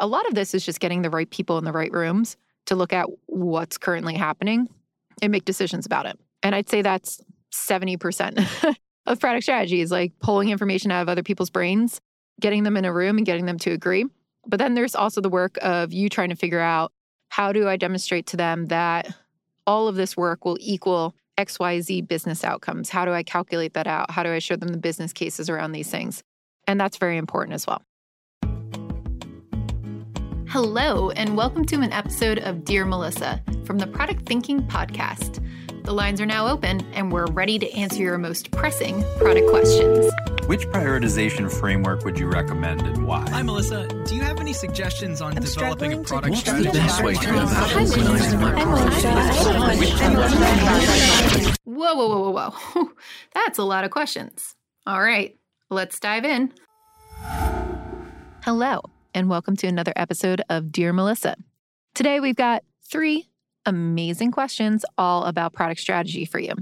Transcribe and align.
a 0.00 0.06
lot 0.06 0.26
of 0.26 0.34
this 0.34 0.54
is 0.54 0.64
just 0.64 0.80
getting 0.80 1.02
the 1.02 1.10
right 1.10 1.30
people 1.30 1.58
in 1.58 1.64
the 1.64 1.72
right 1.72 1.92
rooms 1.92 2.36
to 2.66 2.74
look 2.74 2.92
at 2.92 3.06
what's 3.26 3.78
currently 3.78 4.14
happening 4.14 4.68
and 5.22 5.30
make 5.30 5.44
decisions 5.44 5.86
about 5.86 6.06
it. 6.06 6.18
And 6.42 6.54
I'd 6.54 6.68
say 6.68 6.82
that's 6.82 7.20
70% 7.52 8.74
of 9.06 9.20
product 9.20 9.44
strategy 9.44 9.80
is 9.80 9.90
like 9.90 10.12
pulling 10.20 10.48
information 10.48 10.90
out 10.90 11.02
of 11.02 11.08
other 11.08 11.22
people's 11.22 11.50
brains, 11.50 12.00
getting 12.40 12.62
them 12.62 12.76
in 12.76 12.84
a 12.84 12.92
room 12.92 13.18
and 13.18 13.26
getting 13.26 13.46
them 13.46 13.58
to 13.58 13.70
agree. 13.70 14.06
But 14.46 14.58
then 14.58 14.74
there's 14.74 14.94
also 14.94 15.20
the 15.20 15.28
work 15.28 15.58
of 15.60 15.92
you 15.92 16.08
trying 16.08 16.30
to 16.30 16.36
figure 16.36 16.60
out 16.60 16.92
how 17.28 17.52
do 17.52 17.68
I 17.68 17.76
demonstrate 17.76 18.26
to 18.28 18.36
them 18.36 18.66
that 18.66 19.14
all 19.66 19.86
of 19.86 19.96
this 19.96 20.16
work 20.16 20.44
will 20.44 20.56
equal 20.60 21.14
XYZ 21.38 22.06
business 22.08 22.44
outcomes? 22.44 22.90
How 22.90 23.04
do 23.04 23.12
I 23.12 23.22
calculate 23.22 23.74
that 23.74 23.86
out? 23.86 24.10
How 24.10 24.22
do 24.22 24.30
I 24.30 24.38
show 24.38 24.56
them 24.56 24.68
the 24.68 24.78
business 24.78 25.12
cases 25.12 25.48
around 25.48 25.72
these 25.72 25.90
things? 25.90 26.22
And 26.66 26.80
that's 26.80 26.96
very 26.96 27.16
important 27.16 27.54
as 27.54 27.66
well. 27.66 27.82
Hello, 30.50 31.10
and 31.10 31.36
welcome 31.36 31.64
to 31.66 31.76
an 31.76 31.92
episode 31.92 32.40
of 32.40 32.64
Dear 32.64 32.84
Melissa 32.84 33.40
from 33.64 33.78
the 33.78 33.86
Product 33.86 34.26
Thinking 34.26 34.60
Podcast. 34.60 35.38
The 35.84 35.92
lines 35.92 36.20
are 36.20 36.26
now 36.26 36.48
open, 36.48 36.84
and 36.92 37.12
we're 37.12 37.26
ready 37.26 37.56
to 37.60 37.72
answer 37.72 38.02
your 38.02 38.18
most 38.18 38.50
pressing 38.50 39.04
product 39.18 39.48
questions. 39.48 40.10
Which 40.46 40.66
prioritization 40.66 41.48
framework 41.52 42.04
would 42.04 42.18
you 42.18 42.26
recommend 42.26 42.82
and 42.82 43.06
why? 43.06 43.30
Hi, 43.30 43.42
Melissa. 43.42 43.86
Do 44.06 44.16
you 44.16 44.22
have 44.22 44.40
any 44.40 44.52
suggestions 44.52 45.22
on 45.22 45.36
I'm 45.36 45.44
developing 45.44 45.92
a 45.92 45.98
product 45.98 46.34
keep 46.34 46.42
strategy? 46.44 46.70
the 46.70 47.02
way 47.04 47.14
to 47.14 47.30
Whoa, 51.62 51.94
whoa, 51.94 52.08
whoa, 52.08 52.30
whoa, 52.32 52.50
whoa. 52.50 52.90
That's 53.34 53.58
a 53.58 53.62
lot 53.62 53.84
of 53.84 53.92
questions. 53.92 54.56
All 54.84 55.00
right, 55.00 55.38
let's 55.70 56.00
dive 56.00 56.24
in. 56.24 56.52
Hello, 58.42 58.82
and 59.14 59.28
welcome 59.28 59.56
to 59.56 59.66
another 59.66 59.92
episode 59.96 60.42
of 60.48 60.70
Dear 60.70 60.92
Melissa. 60.92 61.36
Today 61.94 62.20
we've 62.20 62.36
got 62.36 62.62
three 62.82 63.28
amazing 63.66 64.30
questions 64.30 64.84
all 64.96 65.24
about 65.24 65.52
product 65.52 65.80
strategy 65.80 66.24
for 66.24 66.38
you. 66.38 66.52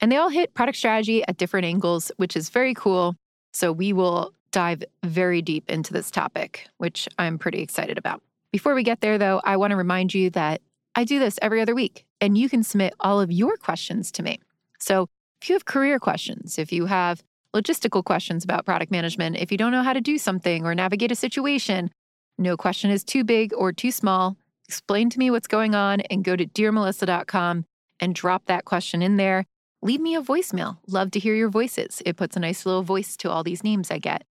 And 0.00 0.10
they 0.10 0.16
all 0.16 0.28
hit 0.28 0.54
product 0.54 0.78
strategy 0.78 1.24
at 1.26 1.36
different 1.36 1.66
angles, 1.66 2.10
which 2.16 2.36
is 2.36 2.48
very 2.50 2.74
cool. 2.74 3.16
So 3.52 3.72
we 3.72 3.92
will 3.92 4.32
dive 4.52 4.82
very 5.04 5.42
deep 5.42 5.70
into 5.70 5.92
this 5.92 6.10
topic, 6.10 6.66
which 6.78 7.08
I'm 7.18 7.38
pretty 7.38 7.60
excited 7.60 7.98
about. 7.98 8.22
Before 8.52 8.74
we 8.74 8.82
get 8.82 9.00
there, 9.00 9.18
though, 9.18 9.40
I 9.44 9.56
want 9.56 9.72
to 9.72 9.76
remind 9.76 10.14
you 10.14 10.30
that 10.30 10.60
I 10.94 11.04
do 11.04 11.18
this 11.18 11.38
every 11.40 11.60
other 11.60 11.74
week, 11.74 12.04
and 12.20 12.36
you 12.36 12.48
can 12.48 12.62
submit 12.62 12.94
all 12.98 13.20
of 13.20 13.30
your 13.30 13.56
questions 13.56 14.10
to 14.12 14.22
me. 14.22 14.40
So 14.78 15.06
if 15.40 15.48
you 15.48 15.54
have 15.54 15.64
career 15.64 15.98
questions, 15.98 16.58
if 16.58 16.72
you 16.72 16.86
have 16.86 17.22
logistical 17.54 18.04
questions 18.04 18.44
about 18.44 18.64
product 18.64 18.90
management, 18.90 19.36
if 19.36 19.50
you 19.50 19.58
don't 19.58 19.72
know 19.72 19.82
how 19.82 19.92
to 19.92 20.00
do 20.00 20.18
something 20.18 20.64
or 20.64 20.74
navigate 20.74 21.12
a 21.12 21.16
situation, 21.16 21.90
no 22.38 22.56
question 22.56 22.90
is 22.90 23.04
too 23.04 23.24
big 23.24 23.52
or 23.54 23.72
too 23.72 23.90
small. 23.90 24.36
Explain 24.68 25.10
to 25.10 25.18
me 25.18 25.30
what's 25.30 25.48
going 25.48 25.74
on 25.74 26.00
and 26.02 26.24
go 26.24 26.36
to 26.36 26.46
dearmelissa.com 26.46 27.64
and 28.00 28.14
drop 28.14 28.46
that 28.46 28.64
question 28.64 29.02
in 29.02 29.16
there. 29.16 29.44
Leave 29.82 30.00
me 30.00 30.14
a 30.14 30.22
voicemail. 30.22 30.78
Love 30.86 31.10
to 31.10 31.18
hear 31.18 31.34
your 31.34 31.48
voices. 31.48 32.02
It 32.06 32.16
puts 32.16 32.36
a 32.36 32.40
nice 32.40 32.64
little 32.64 32.82
voice 32.82 33.16
to 33.18 33.30
all 33.30 33.42
these 33.42 33.64
names 33.64 33.90
I 33.90 33.98
get. 33.98 34.24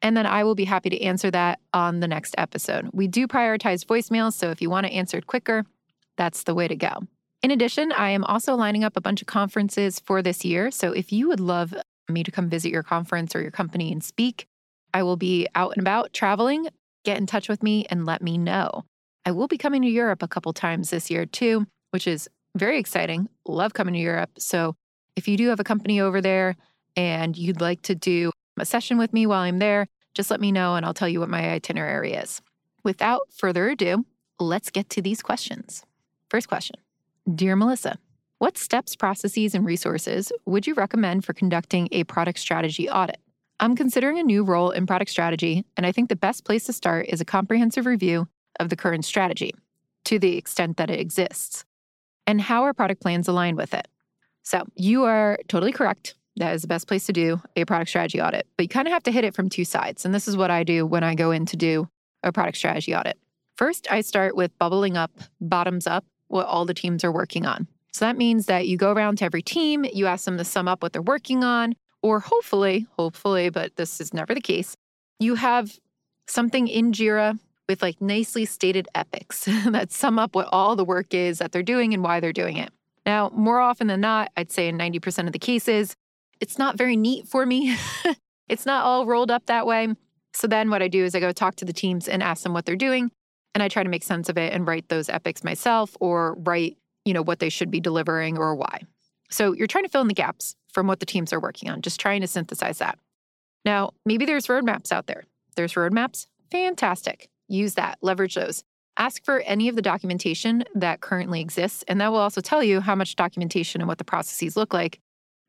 And 0.00 0.16
then 0.16 0.26
I 0.26 0.42
will 0.42 0.54
be 0.54 0.64
happy 0.64 0.90
to 0.90 1.00
answer 1.02 1.30
that 1.30 1.60
on 1.72 2.00
the 2.00 2.08
next 2.08 2.34
episode. 2.38 2.90
We 2.92 3.06
do 3.06 3.28
prioritize 3.28 3.84
voicemails, 3.84 4.32
so 4.32 4.50
if 4.50 4.60
you 4.60 4.68
want 4.68 4.86
to 4.86 4.92
answer 4.92 5.16
it 5.16 5.26
quicker, 5.26 5.64
that's 6.16 6.42
the 6.42 6.54
way 6.54 6.66
to 6.68 6.76
go. 6.76 7.02
In 7.42 7.50
addition, 7.50 7.92
I 7.92 8.10
am 8.10 8.24
also 8.24 8.54
lining 8.54 8.84
up 8.84 8.96
a 8.96 9.00
bunch 9.00 9.20
of 9.20 9.26
conferences 9.26 10.00
for 10.00 10.22
this 10.22 10.44
year. 10.44 10.70
So 10.70 10.92
if 10.92 11.12
you 11.12 11.28
would 11.28 11.40
love 11.40 11.74
me 12.08 12.22
to 12.22 12.30
come 12.30 12.48
visit 12.48 12.70
your 12.70 12.82
conference 12.82 13.34
or 13.34 13.42
your 13.42 13.50
company 13.50 13.92
and 13.92 14.02
speak, 14.02 14.46
I 14.94 15.02
will 15.02 15.16
be 15.16 15.46
out 15.54 15.72
and 15.72 15.80
about 15.80 16.12
traveling. 16.12 16.68
Get 17.04 17.18
in 17.18 17.26
touch 17.26 17.48
with 17.48 17.62
me 17.62 17.86
and 17.90 18.06
let 18.06 18.22
me 18.22 18.38
know. 18.38 18.84
I 19.24 19.30
will 19.30 19.48
be 19.48 19.58
coming 19.58 19.82
to 19.82 19.88
Europe 19.88 20.22
a 20.22 20.28
couple 20.28 20.52
times 20.52 20.90
this 20.90 21.10
year 21.10 21.26
too, 21.26 21.66
which 21.90 22.06
is 22.06 22.28
very 22.56 22.78
exciting. 22.78 23.28
Love 23.46 23.72
coming 23.72 23.94
to 23.94 24.00
Europe. 24.00 24.30
So 24.38 24.74
if 25.16 25.28
you 25.28 25.36
do 25.36 25.48
have 25.48 25.60
a 25.60 25.64
company 25.64 26.00
over 26.00 26.20
there 26.20 26.56
and 26.96 27.36
you'd 27.36 27.60
like 27.60 27.82
to 27.82 27.94
do 27.94 28.32
a 28.58 28.64
session 28.66 28.98
with 28.98 29.12
me 29.12 29.26
while 29.26 29.40
I'm 29.40 29.58
there, 29.58 29.86
just 30.14 30.30
let 30.30 30.40
me 30.40 30.52
know 30.52 30.74
and 30.74 30.84
I'll 30.84 30.94
tell 30.94 31.08
you 31.08 31.20
what 31.20 31.28
my 31.28 31.50
itinerary 31.50 32.12
is. 32.12 32.42
Without 32.84 33.22
further 33.32 33.68
ado, 33.70 34.04
let's 34.38 34.70
get 34.70 34.90
to 34.90 35.02
these 35.02 35.22
questions. 35.22 35.84
First 36.28 36.48
question 36.48 36.76
Dear 37.32 37.56
Melissa, 37.56 37.98
what 38.42 38.58
steps, 38.58 38.96
processes, 38.96 39.54
and 39.54 39.64
resources 39.64 40.32
would 40.46 40.66
you 40.66 40.74
recommend 40.74 41.24
for 41.24 41.32
conducting 41.32 41.88
a 41.92 42.02
product 42.02 42.40
strategy 42.40 42.90
audit? 42.90 43.18
I'm 43.60 43.76
considering 43.76 44.18
a 44.18 44.24
new 44.24 44.42
role 44.42 44.72
in 44.72 44.84
product 44.84 45.12
strategy, 45.12 45.64
and 45.76 45.86
I 45.86 45.92
think 45.92 46.08
the 46.08 46.16
best 46.16 46.44
place 46.44 46.64
to 46.64 46.72
start 46.72 47.06
is 47.08 47.20
a 47.20 47.24
comprehensive 47.24 47.86
review 47.86 48.26
of 48.58 48.68
the 48.68 48.74
current 48.74 49.04
strategy, 49.04 49.54
to 50.06 50.18
the 50.18 50.36
extent 50.36 50.76
that 50.78 50.90
it 50.90 50.98
exists, 50.98 51.64
and 52.26 52.40
how 52.40 52.64
our 52.64 52.74
product 52.74 53.00
plans 53.00 53.28
align 53.28 53.54
with 53.54 53.74
it. 53.74 53.86
So, 54.42 54.64
you 54.74 55.04
are 55.04 55.38
totally 55.46 55.70
correct. 55.70 56.16
That 56.34 56.52
is 56.52 56.62
the 56.62 56.68
best 56.68 56.88
place 56.88 57.06
to 57.06 57.12
do 57.12 57.40
a 57.54 57.64
product 57.64 57.90
strategy 57.90 58.20
audit, 58.20 58.48
but 58.56 58.64
you 58.64 58.68
kind 58.68 58.88
of 58.88 58.92
have 58.92 59.04
to 59.04 59.12
hit 59.12 59.22
it 59.22 59.36
from 59.36 59.50
two 59.50 59.64
sides. 59.64 60.04
And 60.04 60.12
this 60.12 60.26
is 60.26 60.36
what 60.36 60.50
I 60.50 60.64
do 60.64 60.84
when 60.84 61.04
I 61.04 61.14
go 61.14 61.30
in 61.30 61.46
to 61.46 61.56
do 61.56 61.88
a 62.24 62.32
product 62.32 62.56
strategy 62.56 62.92
audit. 62.92 63.16
First, 63.54 63.86
I 63.88 64.00
start 64.00 64.34
with 64.34 64.58
bubbling 64.58 64.96
up, 64.96 65.12
bottoms 65.40 65.86
up, 65.86 66.04
what 66.26 66.46
all 66.46 66.64
the 66.64 66.74
teams 66.74 67.04
are 67.04 67.12
working 67.12 67.46
on. 67.46 67.68
So 67.92 68.04
that 68.04 68.16
means 68.16 68.46
that 68.46 68.66
you 68.66 68.76
go 68.76 68.92
around 68.92 69.18
to 69.18 69.24
every 69.24 69.42
team, 69.42 69.84
you 69.92 70.06
ask 70.06 70.24
them 70.24 70.38
to 70.38 70.44
sum 70.44 70.66
up 70.66 70.82
what 70.82 70.92
they're 70.92 71.02
working 71.02 71.44
on, 71.44 71.74
or 72.02 72.20
hopefully, 72.20 72.86
hopefully, 72.98 73.50
but 73.50 73.76
this 73.76 74.00
is 74.00 74.14
never 74.14 74.34
the 74.34 74.40
case, 74.40 74.76
you 75.20 75.34
have 75.36 75.78
something 76.26 76.68
in 76.68 76.92
JIRA 76.92 77.38
with 77.68 77.82
like 77.82 78.00
nicely 78.00 78.44
stated 78.44 78.88
epics 78.94 79.44
that 79.66 79.92
sum 79.92 80.18
up 80.18 80.34
what 80.34 80.48
all 80.52 80.74
the 80.76 80.84
work 80.84 81.14
is 81.14 81.38
that 81.38 81.52
they're 81.52 81.62
doing 81.62 81.94
and 81.94 82.02
why 82.02 82.20
they're 82.20 82.32
doing 82.32 82.56
it. 82.56 82.70
Now, 83.04 83.30
more 83.34 83.60
often 83.60 83.88
than 83.88 84.00
not, 84.00 84.30
I'd 84.36 84.52
say 84.52 84.68
in 84.68 84.78
90% 84.78 85.26
of 85.26 85.32
the 85.32 85.38
cases, 85.38 85.94
it's 86.40 86.58
not 86.58 86.76
very 86.76 86.96
neat 86.96 87.26
for 87.26 87.46
me. 87.46 87.76
it's 88.48 88.66
not 88.66 88.84
all 88.84 89.06
rolled 89.06 89.30
up 89.30 89.46
that 89.46 89.66
way. 89.66 89.88
So 90.34 90.46
then 90.46 90.70
what 90.70 90.82
I 90.82 90.88
do 90.88 91.04
is 91.04 91.14
I 91.14 91.20
go 91.20 91.32
talk 91.32 91.56
to 91.56 91.64
the 91.64 91.72
teams 91.72 92.08
and 92.08 92.22
ask 92.22 92.42
them 92.42 92.52
what 92.52 92.64
they're 92.64 92.76
doing. 92.76 93.10
And 93.54 93.62
I 93.62 93.68
try 93.68 93.82
to 93.82 93.88
make 93.88 94.02
sense 94.02 94.28
of 94.28 94.38
it 94.38 94.52
and 94.52 94.66
write 94.66 94.88
those 94.88 95.08
epics 95.08 95.44
myself 95.44 95.96
or 96.00 96.34
write, 96.34 96.78
you 97.04 97.14
know, 97.14 97.22
what 97.22 97.38
they 97.38 97.48
should 97.48 97.70
be 97.70 97.80
delivering 97.80 98.38
or 98.38 98.54
why. 98.54 98.82
So 99.30 99.52
you're 99.52 99.66
trying 99.66 99.84
to 99.84 99.90
fill 99.90 100.02
in 100.02 100.08
the 100.08 100.14
gaps 100.14 100.56
from 100.72 100.86
what 100.86 101.00
the 101.00 101.06
teams 101.06 101.32
are 101.32 101.40
working 101.40 101.70
on, 101.70 101.82
just 101.82 102.00
trying 102.00 102.20
to 102.20 102.26
synthesize 102.26 102.78
that. 102.78 102.98
Now, 103.64 103.92
maybe 104.04 104.24
there's 104.24 104.46
roadmaps 104.46 104.92
out 104.92 105.06
there. 105.06 105.24
There's 105.56 105.74
roadmaps. 105.74 106.26
Fantastic. 106.50 107.28
Use 107.48 107.74
that, 107.74 107.98
leverage 108.02 108.34
those. 108.34 108.64
Ask 108.98 109.24
for 109.24 109.40
any 109.40 109.68
of 109.68 109.76
the 109.76 109.82
documentation 109.82 110.64
that 110.74 111.00
currently 111.00 111.40
exists, 111.40 111.82
and 111.88 112.00
that 112.00 112.12
will 112.12 112.18
also 112.18 112.42
tell 112.42 112.62
you 112.62 112.80
how 112.80 112.94
much 112.94 113.16
documentation 113.16 113.80
and 113.80 113.88
what 113.88 113.98
the 113.98 114.04
processes 114.04 114.56
look 114.56 114.74
like 114.74 115.00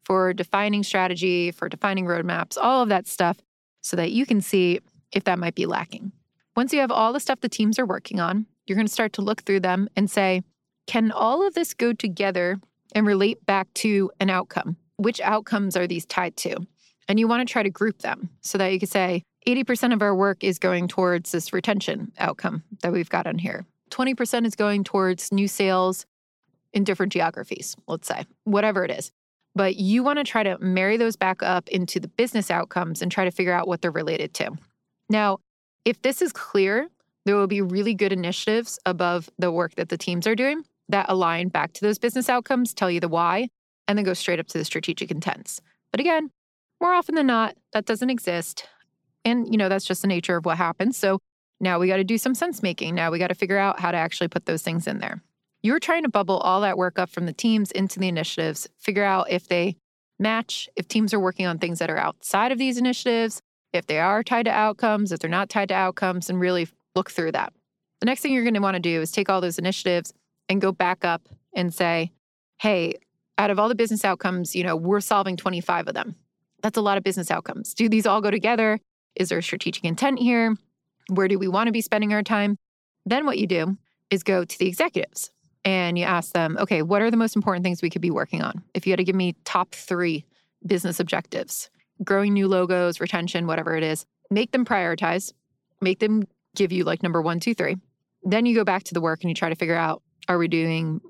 for 0.06 0.34
defining 0.34 0.84
strategy, 0.84 1.52
for 1.52 1.68
defining 1.68 2.06
roadmaps, 2.06 2.58
all 2.58 2.84
of 2.84 2.90
that 2.90 3.08
stuff, 3.08 3.38
so 3.82 3.98
that 3.98 4.12
you 4.12 4.26
can 4.26 4.40
see 4.40 4.80
if 5.12 5.26
that 5.26 5.40
might 5.40 5.56
be 5.56 5.66
lacking. 5.66 6.14
Once 6.56 6.72
you 6.72 6.80
have 6.80 6.92
all 6.92 7.12
the 7.12 7.20
stuff 7.20 7.42
the 7.42 7.50
teams 7.50 7.78
are 7.80 7.86
working 7.86 8.20
on, 8.20 8.46
you're 8.66 8.78
going 8.78 8.88
to 8.88 8.94
start 8.94 9.12
to 9.14 9.22
look 9.22 9.42
through 9.44 9.60
them 9.60 9.90
and 9.96 10.10
say, 10.10 10.42
can 10.88 11.12
all 11.12 11.46
of 11.46 11.54
this 11.54 11.74
go 11.74 11.94
together 11.94 12.60
and 12.96 13.08
relate 13.08 13.46
back 13.46 13.74
to 13.76 14.12
an 14.20 14.30
outcome? 14.30 14.78
Which 14.98 15.20
outcomes 15.22 15.76
are 15.76 15.88
these 15.88 16.06
tied 16.06 16.38
to? 16.38 16.58
And 17.08 17.20
you 17.20 17.28
want 17.28 17.48
to 17.48 17.52
try 17.52 17.64
to 17.64 17.70
group 17.70 18.02
them 18.02 18.30
so 18.42 18.58
that 18.58 18.72
you 18.72 18.80
can 18.80 18.88
say 18.88 19.24
80% 19.48 19.94
of 19.94 20.02
our 20.02 20.16
work 20.16 20.44
is 20.44 20.60
going 20.60 20.88
towards 20.88 21.32
this 21.32 21.52
retention 21.52 22.12
outcome 22.18 22.64
that 22.82 22.92
we've 22.92 23.10
got 23.10 23.28
on 23.28 23.38
here. 23.38 23.66
20% 23.92 24.46
is 24.46 24.56
going 24.56 24.84
towards 24.84 25.32
new 25.32 25.48
sales 25.48 26.06
in 26.72 26.84
different 26.84 27.12
geographies, 27.12 27.76
let's 27.88 28.08
say, 28.08 28.26
whatever 28.46 28.84
it 28.84 28.92
is. 28.92 29.12
But 29.56 29.76
you 29.76 30.02
want 30.04 30.18
to 30.18 30.24
try 30.24 30.44
to 30.44 30.58
marry 30.60 30.98
those 30.98 31.16
back 31.16 31.44
up 31.44 31.68
into 31.70 32.00
the 32.00 32.08
business 32.08 32.50
outcomes 32.50 33.02
and 33.02 33.12
try 33.12 33.26
to 33.26 33.32
figure 33.32 33.54
out 33.54 33.68
what 33.68 33.82
they're 33.82 33.92
related 33.92 34.34
to. 34.36 34.52
Now, 35.10 35.40
if 35.86 36.02
this 36.02 36.22
is 36.22 36.32
clear, 36.32 36.90
there 37.26 37.36
will 37.36 37.48
be 37.48 37.62
really 37.62 37.94
good 37.94 38.12
initiatives 38.12 38.80
above 38.86 39.30
the 39.38 39.52
work 39.52 39.76
that 39.76 39.90
the 39.90 39.98
teams 39.98 40.26
are 40.26 40.36
doing 40.36 40.64
that 40.90 41.06
align 41.10 41.50
back 41.50 41.74
to 41.74 41.82
those 41.82 42.00
business 42.00 42.30
outcomes, 42.30 42.74
tell 42.74 42.92
you 42.92 43.00
the 43.00 43.08
why, 43.08 43.50
and 43.88 43.98
then 43.98 44.06
go 44.06 44.14
straight 44.14 44.40
up 44.40 44.48
to 44.48 44.58
the 44.58 44.66
strategic 44.66 45.12
intents. 45.12 45.62
But 45.92 46.00
again, 46.00 46.30
more 46.82 46.94
often 46.94 47.16
than 47.16 47.28
not, 47.28 47.56
that 47.72 47.86
doesn't 47.86 48.10
exist. 48.10 48.68
And, 49.26 49.48
you 49.52 49.58
know, 49.58 49.70
that's 49.70 49.86
just 49.86 50.02
the 50.02 50.08
nature 50.08 50.36
of 50.36 50.46
what 50.46 50.58
happens. 50.58 50.98
So 50.98 51.20
now 51.60 51.80
we 51.80 51.88
got 51.88 51.98
to 51.98 52.04
do 52.04 52.18
some 52.18 52.36
sense 52.36 52.62
making. 52.62 52.96
Now 52.96 53.12
we 53.12 53.20
got 53.20 53.28
to 53.28 53.36
figure 53.36 53.58
out 53.58 53.80
how 53.80 53.92
to 53.92 53.98
actually 53.98 54.28
put 54.28 54.46
those 54.46 54.62
things 54.62 54.88
in 54.88 55.00
there. 55.00 55.22
You're 55.62 55.80
trying 55.80 56.04
to 56.04 56.10
bubble 56.10 56.38
all 56.38 56.62
that 56.62 56.78
work 56.78 57.00
up 57.00 57.10
from 57.10 57.26
the 57.26 57.34
teams 57.34 57.72
into 57.72 58.00
the 58.00 58.10
initiatives, 58.10 58.68
figure 58.78 59.06
out 59.06 59.32
if 59.32 59.48
they 59.48 59.78
match, 60.20 60.68
if 60.76 60.90
teams 60.90 61.14
are 61.14 61.20
working 61.20 61.46
on 61.46 61.58
things 61.58 61.80
that 61.80 61.90
are 61.90 61.98
outside 61.98 62.52
of 62.52 62.58
these 62.58 62.78
initiatives, 62.78 63.42
if 63.72 63.88
they 63.88 64.00
are 64.00 64.24
tied 64.24 64.44
to 64.44 64.52
outcomes, 64.52 65.12
if 65.12 65.20
they're 65.20 65.30
not 65.30 65.50
tied 65.50 65.70
to 65.70 65.76
outcomes, 65.76 66.30
and 66.30 66.40
really 66.40 66.68
look 66.96 67.10
through 67.10 67.32
that. 67.32 67.54
The 68.02 68.06
next 68.06 68.22
thing 68.22 68.34
you're 68.34 68.44
going 68.44 68.54
to 68.56 68.60
want 68.60 68.76
to 68.76 68.82
do 68.82 69.02
is 69.02 69.12
take 69.12 69.30
all 69.30 69.40
those 69.40 69.58
initiatives 69.58 70.14
and 70.50 70.62
go 70.62 70.72
back 70.72 71.06
up 71.06 71.28
and 71.56 71.74
say, 71.74 72.12
hey, 72.60 72.96
out 73.38 73.50
of 73.50 73.60
all 73.60 73.70
the 73.70 73.76
business 73.76 74.06
outcomes, 74.06 74.56
you 74.56 74.64
know, 74.64 74.76
we're 74.76 75.00
solving 75.00 75.38
25 75.38 75.88
of 75.88 75.94
them. 75.94 76.16
That's 76.62 76.78
a 76.78 76.82
lot 76.82 76.98
of 76.98 77.04
business 77.04 77.32
outcomes. 77.32 77.74
Do 77.74 77.90
these 77.90 78.06
all 78.06 78.22
go 78.22 78.32
together? 78.32 78.80
Is 79.16 79.30
there 79.30 79.38
a 79.38 79.44
strategic 79.44 79.84
intent 79.84 80.20
here? 80.20 80.56
Where 81.10 81.28
do 81.28 81.38
we 81.38 81.48
want 81.48 81.68
to 81.68 81.74
be 81.74 81.82
spending 81.82 82.14
our 82.14 82.24
time? 82.24 82.58
Then 83.06 83.26
what 83.26 83.38
you 83.38 83.48
do 83.48 83.78
is 84.10 84.24
go 84.24 84.46
to 84.46 84.60
the 84.60 84.68
executives 84.68 85.32
and 85.66 85.98
you 85.98 86.06
ask 86.06 86.34
them, 86.34 86.58
okay, 86.60 86.82
what 86.82 87.02
are 87.02 87.12
the 87.12 87.18
most 87.18 87.36
important 87.36 87.64
things 87.64 87.82
we 87.82 87.90
could 87.90 88.02
be 88.02 88.12
working 88.12 88.42
on? 88.42 88.64
If 88.74 88.86
you 88.86 88.92
had 88.92 88.98
to 88.98 89.04
give 89.04 89.16
me 89.16 89.36
top 89.44 89.74
three 89.74 90.26
business 90.66 91.00
objectives, 91.00 91.70
growing 92.04 92.34
new 92.34 92.48
logos, 92.48 93.00
retention, 93.00 93.48
whatever 93.48 93.76
it 93.76 93.84
is, 93.84 94.06
make 94.30 94.52
them 94.52 94.66
prioritize, 94.66 95.34
make 95.82 96.00
them 96.00 96.24
give 96.56 96.72
you 96.72 96.84
like 96.84 97.04
number 97.04 97.22
one, 97.22 97.40
two, 97.40 97.54
three. 97.54 97.78
Then 98.24 98.46
you 98.46 98.56
go 98.56 98.64
back 98.64 98.84
to 98.86 98.94
the 98.94 99.02
work 99.02 99.22
and 99.22 99.30
you 99.30 99.36
try 99.36 99.50
to 99.50 99.56
figure 99.56 99.76
out 99.76 100.02
are 100.28 100.38
we 100.38 100.48
doing 100.48 101.02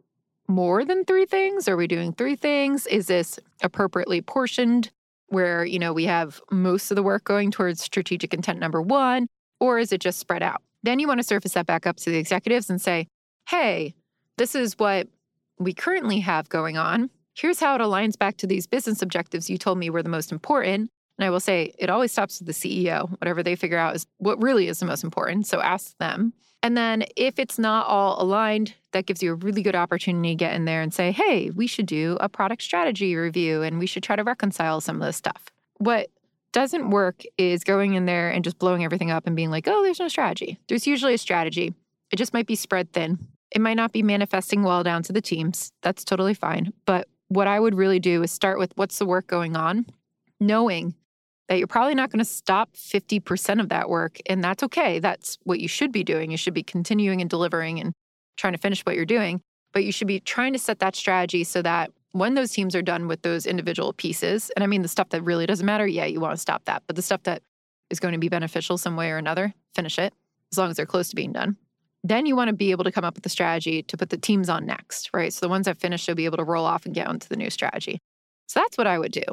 more 0.48 0.84
than 0.86 1.06
three 1.06 1.26
things? 1.26 1.68
Are 1.68 1.78
we 1.78 1.88
doing 1.88 2.14
three 2.14 2.36
things? 2.36 2.86
Is 2.88 3.08
this 3.08 3.40
appropriately 3.62 4.22
portioned 4.22 4.92
where, 5.28 5.66
you 5.66 5.80
know, 5.80 5.94
we 5.94 6.06
have 6.06 6.42
most 6.52 6.92
of 6.92 6.96
the 6.96 7.04
work 7.04 7.24
going 7.24 7.50
towards 7.52 7.82
strategic 7.82 8.34
intent 8.34 8.60
number 8.60 8.82
one, 8.82 9.28
or 9.60 9.80
is 9.80 9.92
it 9.92 10.02
just 10.02 10.20
spread 10.20 10.44
out? 10.44 10.62
Then 10.84 11.00
you 11.00 11.08
want 11.08 11.20
to 11.20 11.24
surface 11.24 11.54
that 11.54 11.66
back 11.66 11.88
up 11.88 11.98
to 11.98 12.10
the 12.10 12.18
executives 12.18 12.70
and 12.70 12.82
say, 12.82 13.08
hey, 13.50 13.96
this 14.38 14.54
is 14.54 14.78
what 14.78 15.08
we 15.58 15.74
currently 15.74 16.20
have 16.20 16.50
going 16.50 16.78
on. 16.78 17.10
Here's 17.36 17.60
how 17.60 17.76
it 17.76 17.82
aligns 17.82 18.18
back 18.18 18.38
to 18.38 18.48
these 18.48 18.68
business 18.68 19.02
objectives 19.02 19.50
you 19.50 19.58
told 19.58 19.78
me 19.78 19.90
were 19.90 20.04
the 20.04 20.10
most 20.10 20.32
important. 20.32 20.92
And 21.18 21.26
I 21.26 21.30
will 21.30 21.40
say 21.40 21.74
it 21.78 21.90
always 21.90 22.12
stops 22.12 22.40
with 22.40 22.48
the 22.48 22.54
CEO. 22.54 23.10
Whatever 23.22 23.44
they 23.44 23.56
figure 23.56 23.78
out 23.78 23.96
is 23.96 24.08
what 24.18 24.42
really 24.42 24.68
is 24.68 24.80
the 24.80 24.86
most 24.86 25.04
important. 25.04 25.48
So 25.48 25.62
ask 25.62 25.98
them. 25.98 26.34
And 26.64 26.78
then 26.78 27.04
if 27.18 27.40
it's 27.40 27.60
not 27.60 27.88
all 27.88 28.22
aligned, 28.22 28.74
that 28.94 29.06
gives 29.06 29.22
you 29.22 29.34
a 29.34 29.36
really 29.36 29.62
good 29.62 29.76
opportunity 29.76 30.30
to 30.30 30.36
get 30.36 30.54
in 30.54 30.66
there 30.66 30.82
and 30.82 30.94
say, 30.94 31.12
hey, 31.12 31.50
we 31.50 31.68
should 31.68 31.86
do 31.86 32.18
a 32.22 32.30
product 32.30 32.62
strategy 32.62 33.16
review 33.16 33.62
and 33.62 33.80
we 33.80 33.86
should 33.86 34.02
try 34.02 34.16
to 34.16 34.24
reconcile 34.24 34.80
some 34.80 35.02
of 35.02 35.06
this 35.06 35.18
stuff. 35.18 35.52
What 35.78 36.10
doesn't 36.54 36.90
work 36.90 37.24
is 37.38 37.66
going 37.66 37.96
in 37.96 38.06
there 38.06 38.30
and 38.30 38.44
just 38.44 38.60
blowing 38.60 38.84
everything 38.86 39.12
up 39.12 39.28
and 39.28 39.36
being 39.36 39.52
like, 39.52 39.68
oh, 39.68 39.84
there's 39.84 40.00
no 40.00 40.08
strategy. 40.08 40.58
There's 40.70 40.88
usually 40.88 41.16
a 41.16 41.18
strategy. 41.18 41.74
It 42.12 42.16
just 42.16 42.34
might 42.34 42.48
be 42.48 42.56
spread 42.56 42.94
thin. 42.94 43.20
It 43.52 43.60
might 43.60 43.74
not 43.74 43.92
be 43.92 44.02
manifesting 44.02 44.64
well 44.64 44.84
down 44.84 45.04
to 45.04 45.14
the 45.14 45.22
teams. 45.22 45.74
That's 45.82 46.06
totally 46.06 46.34
fine. 46.34 46.72
But 46.86 47.08
what 47.28 47.48
I 47.48 47.60
would 47.60 47.76
really 47.76 48.00
do 48.00 48.24
is 48.24 48.32
start 48.32 48.58
with 48.58 48.72
what's 48.76 49.00
the 49.00 49.06
work 49.06 49.28
going 49.28 49.56
on, 49.58 49.86
knowing 50.40 50.96
that 51.48 51.58
you're 51.58 51.68
probably 51.68 51.96
not 51.96 52.10
going 52.10 52.20
to 52.20 52.26
stop 52.26 52.74
50% 52.74 53.60
of 53.60 53.70
that 53.70 53.90
work. 53.90 54.20
And 54.28 54.44
that's 54.44 54.64
okay. 54.64 55.00
That's 55.00 55.38
what 55.44 55.60
you 55.60 55.68
should 55.68 55.92
be 55.92 56.04
doing. 56.04 56.32
You 56.32 56.38
should 56.38 56.54
be 56.54 56.64
continuing 56.64 57.22
and 57.22 57.30
delivering 57.30 57.80
and 57.80 57.94
trying 58.38 58.54
to 58.54 58.60
finish 58.60 58.82
what 58.82 58.96
you're 58.96 59.06
doing. 59.06 59.42
But 59.74 59.84
you 59.84 59.92
should 59.92 60.08
be 60.08 60.20
trying 60.20 60.54
to 60.54 60.60
set 60.60 60.80
that 60.80 60.96
strategy 60.96 61.44
so 61.44 61.62
that 61.62 61.92
when 62.12 62.36
those 62.36 62.52
teams 62.52 62.76
are 62.76 62.82
done 62.82 63.08
with 63.08 63.24
those 63.24 63.46
individual 63.46 63.92
pieces, 63.92 64.52
and 64.56 64.64
I 64.64 64.68
mean 64.68 64.84
the 64.84 64.88
stuff 64.88 65.10
that 65.10 65.24
really 65.24 65.46
doesn't 65.46 65.66
matter, 65.66 65.88
yeah, 65.88 66.06
you 66.06 66.20
want 66.20 66.34
to 66.34 66.42
stop 66.42 66.66
that. 66.66 66.84
But 66.88 66.96
the 66.96 67.02
stuff 67.02 67.24
that 67.24 67.42
is 67.90 68.00
going 68.00 68.14
to 68.14 68.20
be 68.20 68.30
beneficial 68.30 68.78
some 68.78 68.96
way 68.96 69.12
or 69.12 69.18
another, 69.18 69.54
finish 69.76 70.00
it 70.00 70.14
as 70.52 70.58
long 70.58 70.70
as 70.70 70.78
they're 70.78 70.86
close 70.86 71.10
to 71.10 71.16
being 71.16 71.34
done. 71.34 71.58
Then 72.04 72.26
you 72.26 72.36
want 72.36 72.50
to 72.50 72.54
be 72.56 72.72
able 72.72 72.84
to 72.84 72.92
come 72.92 73.04
up 73.04 73.16
with 73.16 73.26
a 73.26 73.30
strategy 73.30 73.82
to 73.84 73.98
put 73.98 74.10
the 74.10 74.18
teams 74.18 74.50
on 74.50 74.66
next, 74.66 75.10
right? 75.14 75.34
So 75.34 75.46
the 75.46 75.50
ones 75.50 75.66
that 75.66 75.78
finish, 75.78 76.08
you'll 76.08 76.16
be 76.16 76.26
able 76.26 76.38
to 76.38 76.44
roll 76.44 76.66
off 76.66 76.86
and 76.86 76.94
get 76.94 77.08
onto 77.08 77.28
the 77.28 77.38
new 77.38 77.50
strategy. 77.50 78.00
So 78.48 78.60
that's 78.60 78.78
what 78.78 78.88
I 78.88 79.00
would 79.00 79.12
do 79.12 79.24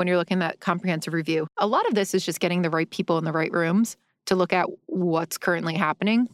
when 0.00 0.08
you're 0.08 0.16
looking 0.16 0.42
at 0.42 0.60
comprehensive 0.60 1.12
review. 1.12 1.46
A 1.58 1.66
lot 1.66 1.86
of 1.86 1.94
this 1.94 2.14
is 2.14 2.24
just 2.24 2.40
getting 2.40 2.62
the 2.62 2.70
right 2.70 2.88
people 2.88 3.18
in 3.18 3.24
the 3.24 3.32
right 3.32 3.52
rooms 3.52 3.98
to 4.26 4.34
look 4.34 4.52
at 4.52 4.66
what's 4.86 5.36
currently 5.36 5.74
happening 5.74 6.26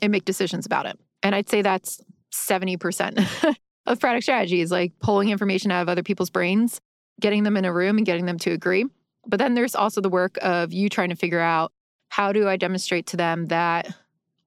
and 0.00 0.10
make 0.10 0.24
decisions 0.24 0.64
about 0.64 0.86
it. 0.86 0.98
And 1.22 1.34
I'd 1.34 1.48
say 1.48 1.60
that's 1.60 2.00
70% 2.32 3.54
of 3.86 4.00
product 4.00 4.22
strategy 4.22 4.62
is 4.62 4.70
like 4.70 4.92
pulling 5.00 5.28
information 5.28 5.70
out 5.70 5.82
of 5.82 5.90
other 5.90 6.02
people's 6.02 6.30
brains, 6.30 6.80
getting 7.20 7.42
them 7.42 7.58
in 7.58 7.66
a 7.66 7.72
room 7.72 7.98
and 7.98 8.06
getting 8.06 8.24
them 8.24 8.38
to 8.38 8.52
agree. 8.52 8.86
But 9.26 9.38
then 9.38 9.52
there's 9.52 9.74
also 9.74 10.00
the 10.00 10.08
work 10.08 10.38
of 10.40 10.72
you 10.72 10.88
trying 10.88 11.10
to 11.10 11.16
figure 11.16 11.40
out 11.40 11.72
how 12.08 12.32
do 12.32 12.48
I 12.48 12.56
demonstrate 12.56 13.06
to 13.08 13.18
them 13.18 13.48
that 13.48 13.94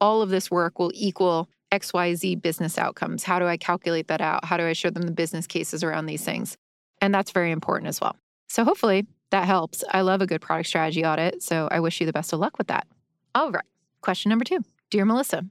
all 0.00 0.20
of 0.20 0.30
this 0.30 0.50
work 0.50 0.80
will 0.80 0.90
equal 0.94 1.48
XYZ 1.70 2.42
business 2.42 2.76
outcomes? 2.76 3.22
How 3.22 3.38
do 3.38 3.46
I 3.46 3.56
calculate 3.56 4.08
that 4.08 4.20
out? 4.20 4.44
How 4.44 4.56
do 4.56 4.64
I 4.64 4.72
show 4.72 4.90
them 4.90 5.02
the 5.02 5.12
business 5.12 5.46
cases 5.46 5.84
around 5.84 6.06
these 6.06 6.24
things? 6.24 6.56
And 7.00 7.14
that's 7.14 7.30
very 7.30 7.52
important 7.52 7.88
as 7.88 8.00
well. 8.00 8.16
So 8.54 8.62
hopefully 8.62 9.08
that 9.30 9.46
helps. 9.46 9.82
I 9.90 10.02
love 10.02 10.22
a 10.22 10.28
good 10.28 10.40
product 10.40 10.68
strategy 10.68 11.04
audit. 11.04 11.42
So 11.42 11.66
I 11.72 11.80
wish 11.80 11.98
you 11.98 12.06
the 12.06 12.12
best 12.12 12.32
of 12.32 12.38
luck 12.38 12.56
with 12.56 12.68
that. 12.68 12.86
All 13.34 13.50
right. 13.50 13.64
Question 14.00 14.30
number 14.30 14.44
two 14.44 14.60
Dear 14.90 15.04
Melissa, 15.04 15.44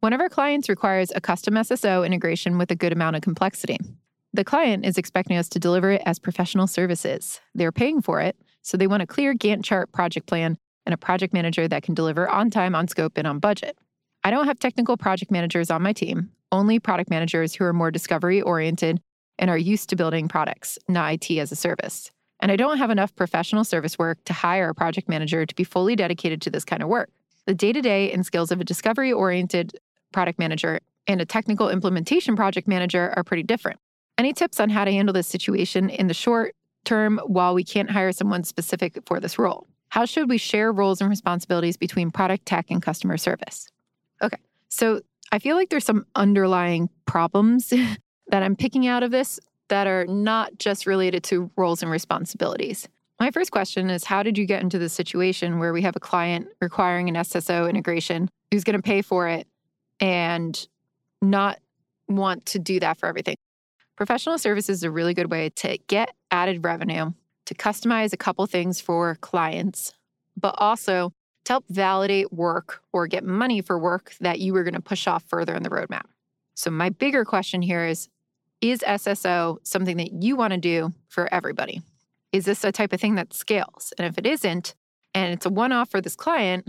one 0.00 0.12
of 0.12 0.20
our 0.20 0.28
clients 0.28 0.68
requires 0.68 1.12
a 1.14 1.20
custom 1.20 1.54
SSO 1.54 2.04
integration 2.04 2.58
with 2.58 2.72
a 2.72 2.74
good 2.74 2.92
amount 2.92 3.14
of 3.14 3.22
complexity. 3.22 3.78
The 4.32 4.42
client 4.42 4.84
is 4.84 4.98
expecting 4.98 5.36
us 5.36 5.48
to 5.50 5.60
deliver 5.60 5.92
it 5.92 6.02
as 6.04 6.18
professional 6.18 6.66
services. 6.66 7.40
They're 7.54 7.70
paying 7.70 8.02
for 8.02 8.20
it, 8.20 8.34
so 8.62 8.76
they 8.76 8.88
want 8.88 9.04
a 9.04 9.06
clear 9.06 9.34
Gantt 9.34 9.62
chart 9.62 9.92
project 9.92 10.26
plan 10.26 10.58
and 10.84 10.92
a 10.92 10.98
project 10.98 11.32
manager 11.32 11.68
that 11.68 11.84
can 11.84 11.94
deliver 11.94 12.28
on 12.28 12.50
time, 12.50 12.74
on 12.74 12.88
scope, 12.88 13.12
and 13.14 13.26
on 13.28 13.38
budget. 13.38 13.78
I 14.24 14.32
don't 14.32 14.46
have 14.46 14.58
technical 14.58 14.96
project 14.96 15.30
managers 15.30 15.70
on 15.70 15.80
my 15.80 15.92
team, 15.92 16.32
only 16.50 16.80
product 16.80 17.08
managers 17.08 17.54
who 17.54 17.62
are 17.62 17.72
more 17.72 17.92
discovery 17.92 18.42
oriented 18.42 19.00
and 19.38 19.48
are 19.48 19.56
used 19.56 19.90
to 19.90 19.96
building 19.96 20.26
products, 20.26 20.76
not 20.88 21.12
IT 21.12 21.38
as 21.38 21.52
a 21.52 21.56
service 21.56 22.10
and 22.40 22.52
I 22.52 22.56
don't 22.56 22.78
have 22.78 22.90
enough 22.90 23.14
professional 23.14 23.64
service 23.64 23.98
work 23.98 24.22
to 24.24 24.32
hire 24.32 24.70
a 24.70 24.74
project 24.74 25.08
manager 25.08 25.44
to 25.44 25.54
be 25.54 25.64
fully 25.64 25.96
dedicated 25.96 26.40
to 26.42 26.50
this 26.50 26.64
kind 26.64 26.82
of 26.82 26.88
work. 26.88 27.10
The 27.46 27.54
day 27.54 27.72
to 27.72 27.80
day 27.80 28.12
and 28.12 28.24
skills 28.24 28.52
of 28.52 28.60
a 28.60 28.64
discovery 28.64 29.12
oriented 29.12 29.78
product 30.12 30.38
manager 30.38 30.80
and 31.06 31.20
a 31.20 31.24
technical 31.24 31.70
implementation 31.70 32.36
project 32.36 32.68
manager 32.68 33.12
are 33.16 33.24
pretty 33.24 33.42
different. 33.42 33.80
Any 34.18 34.32
tips 34.32 34.60
on 34.60 34.68
how 34.68 34.84
to 34.84 34.92
handle 34.92 35.12
this 35.12 35.26
situation 35.26 35.88
in 35.90 36.06
the 36.06 36.14
short 36.14 36.54
term 36.84 37.20
while 37.26 37.54
we 37.54 37.64
can't 37.64 37.90
hire 37.90 38.12
someone 38.12 38.44
specific 38.44 38.98
for 39.06 39.20
this 39.20 39.38
role? 39.38 39.66
How 39.88 40.04
should 40.04 40.28
we 40.28 40.38
share 40.38 40.70
roles 40.70 41.00
and 41.00 41.08
responsibilities 41.08 41.76
between 41.76 42.10
product 42.10 42.46
tech 42.46 42.66
and 42.70 42.82
customer 42.82 43.16
service? 43.16 43.68
Okay, 44.20 44.38
so 44.68 45.00
I 45.32 45.38
feel 45.38 45.56
like 45.56 45.70
there's 45.70 45.84
some 45.84 46.06
underlying 46.14 46.90
problems 47.06 47.68
that 48.28 48.42
I'm 48.42 48.56
picking 48.56 48.86
out 48.86 49.02
of 49.02 49.10
this 49.10 49.40
that 49.68 49.86
are 49.86 50.06
not 50.06 50.58
just 50.58 50.86
related 50.86 51.22
to 51.24 51.50
roles 51.56 51.82
and 51.82 51.90
responsibilities. 51.90 52.88
My 53.20 53.30
first 53.30 53.50
question 53.50 53.90
is 53.90 54.04
How 54.04 54.22
did 54.22 54.38
you 54.38 54.46
get 54.46 54.62
into 54.62 54.78
the 54.78 54.88
situation 54.88 55.58
where 55.58 55.72
we 55.72 55.82
have 55.82 55.96
a 55.96 56.00
client 56.00 56.48
requiring 56.60 57.08
an 57.08 57.16
SSO 57.16 57.68
integration 57.68 58.28
who's 58.50 58.64
going 58.64 58.76
to 58.76 58.82
pay 58.82 59.02
for 59.02 59.28
it 59.28 59.46
and 60.00 60.66
not 61.20 61.58
want 62.08 62.46
to 62.46 62.58
do 62.58 62.80
that 62.80 62.98
for 62.98 63.06
everything? 63.06 63.36
Professional 63.96 64.38
services 64.38 64.78
is 64.78 64.82
a 64.84 64.90
really 64.90 65.14
good 65.14 65.30
way 65.30 65.50
to 65.56 65.76
get 65.88 66.14
added 66.30 66.64
revenue, 66.64 67.12
to 67.46 67.54
customize 67.54 68.12
a 68.12 68.16
couple 68.16 68.46
things 68.46 68.80
for 68.80 69.16
clients, 69.16 69.92
but 70.36 70.54
also 70.58 71.12
to 71.44 71.52
help 71.52 71.64
validate 71.68 72.32
work 72.32 72.80
or 72.92 73.08
get 73.08 73.24
money 73.24 73.60
for 73.60 73.76
work 73.76 74.14
that 74.20 74.38
you 74.38 74.52
were 74.52 74.62
going 74.62 74.74
to 74.74 74.80
push 74.80 75.08
off 75.08 75.24
further 75.26 75.54
in 75.54 75.64
the 75.64 75.70
roadmap. 75.70 76.04
So, 76.54 76.70
my 76.70 76.90
bigger 76.90 77.24
question 77.24 77.62
here 77.62 77.84
is 77.84 78.08
is 78.60 78.80
SSO 78.80 79.58
something 79.62 79.96
that 79.98 80.12
you 80.12 80.36
want 80.36 80.52
to 80.52 80.58
do 80.58 80.92
for 81.08 81.32
everybody? 81.32 81.82
Is 82.32 82.44
this 82.44 82.64
a 82.64 82.72
type 82.72 82.92
of 82.92 83.00
thing 83.00 83.14
that 83.14 83.32
scales? 83.32 83.92
And 83.98 84.06
if 84.06 84.18
it 84.18 84.26
isn't, 84.26 84.74
and 85.14 85.32
it's 85.32 85.46
a 85.46 85.50
one 85.50 85.72
off 85.72 85.90
for 85.90 86.00
this 86.00 86.16
client, 86.16 86.68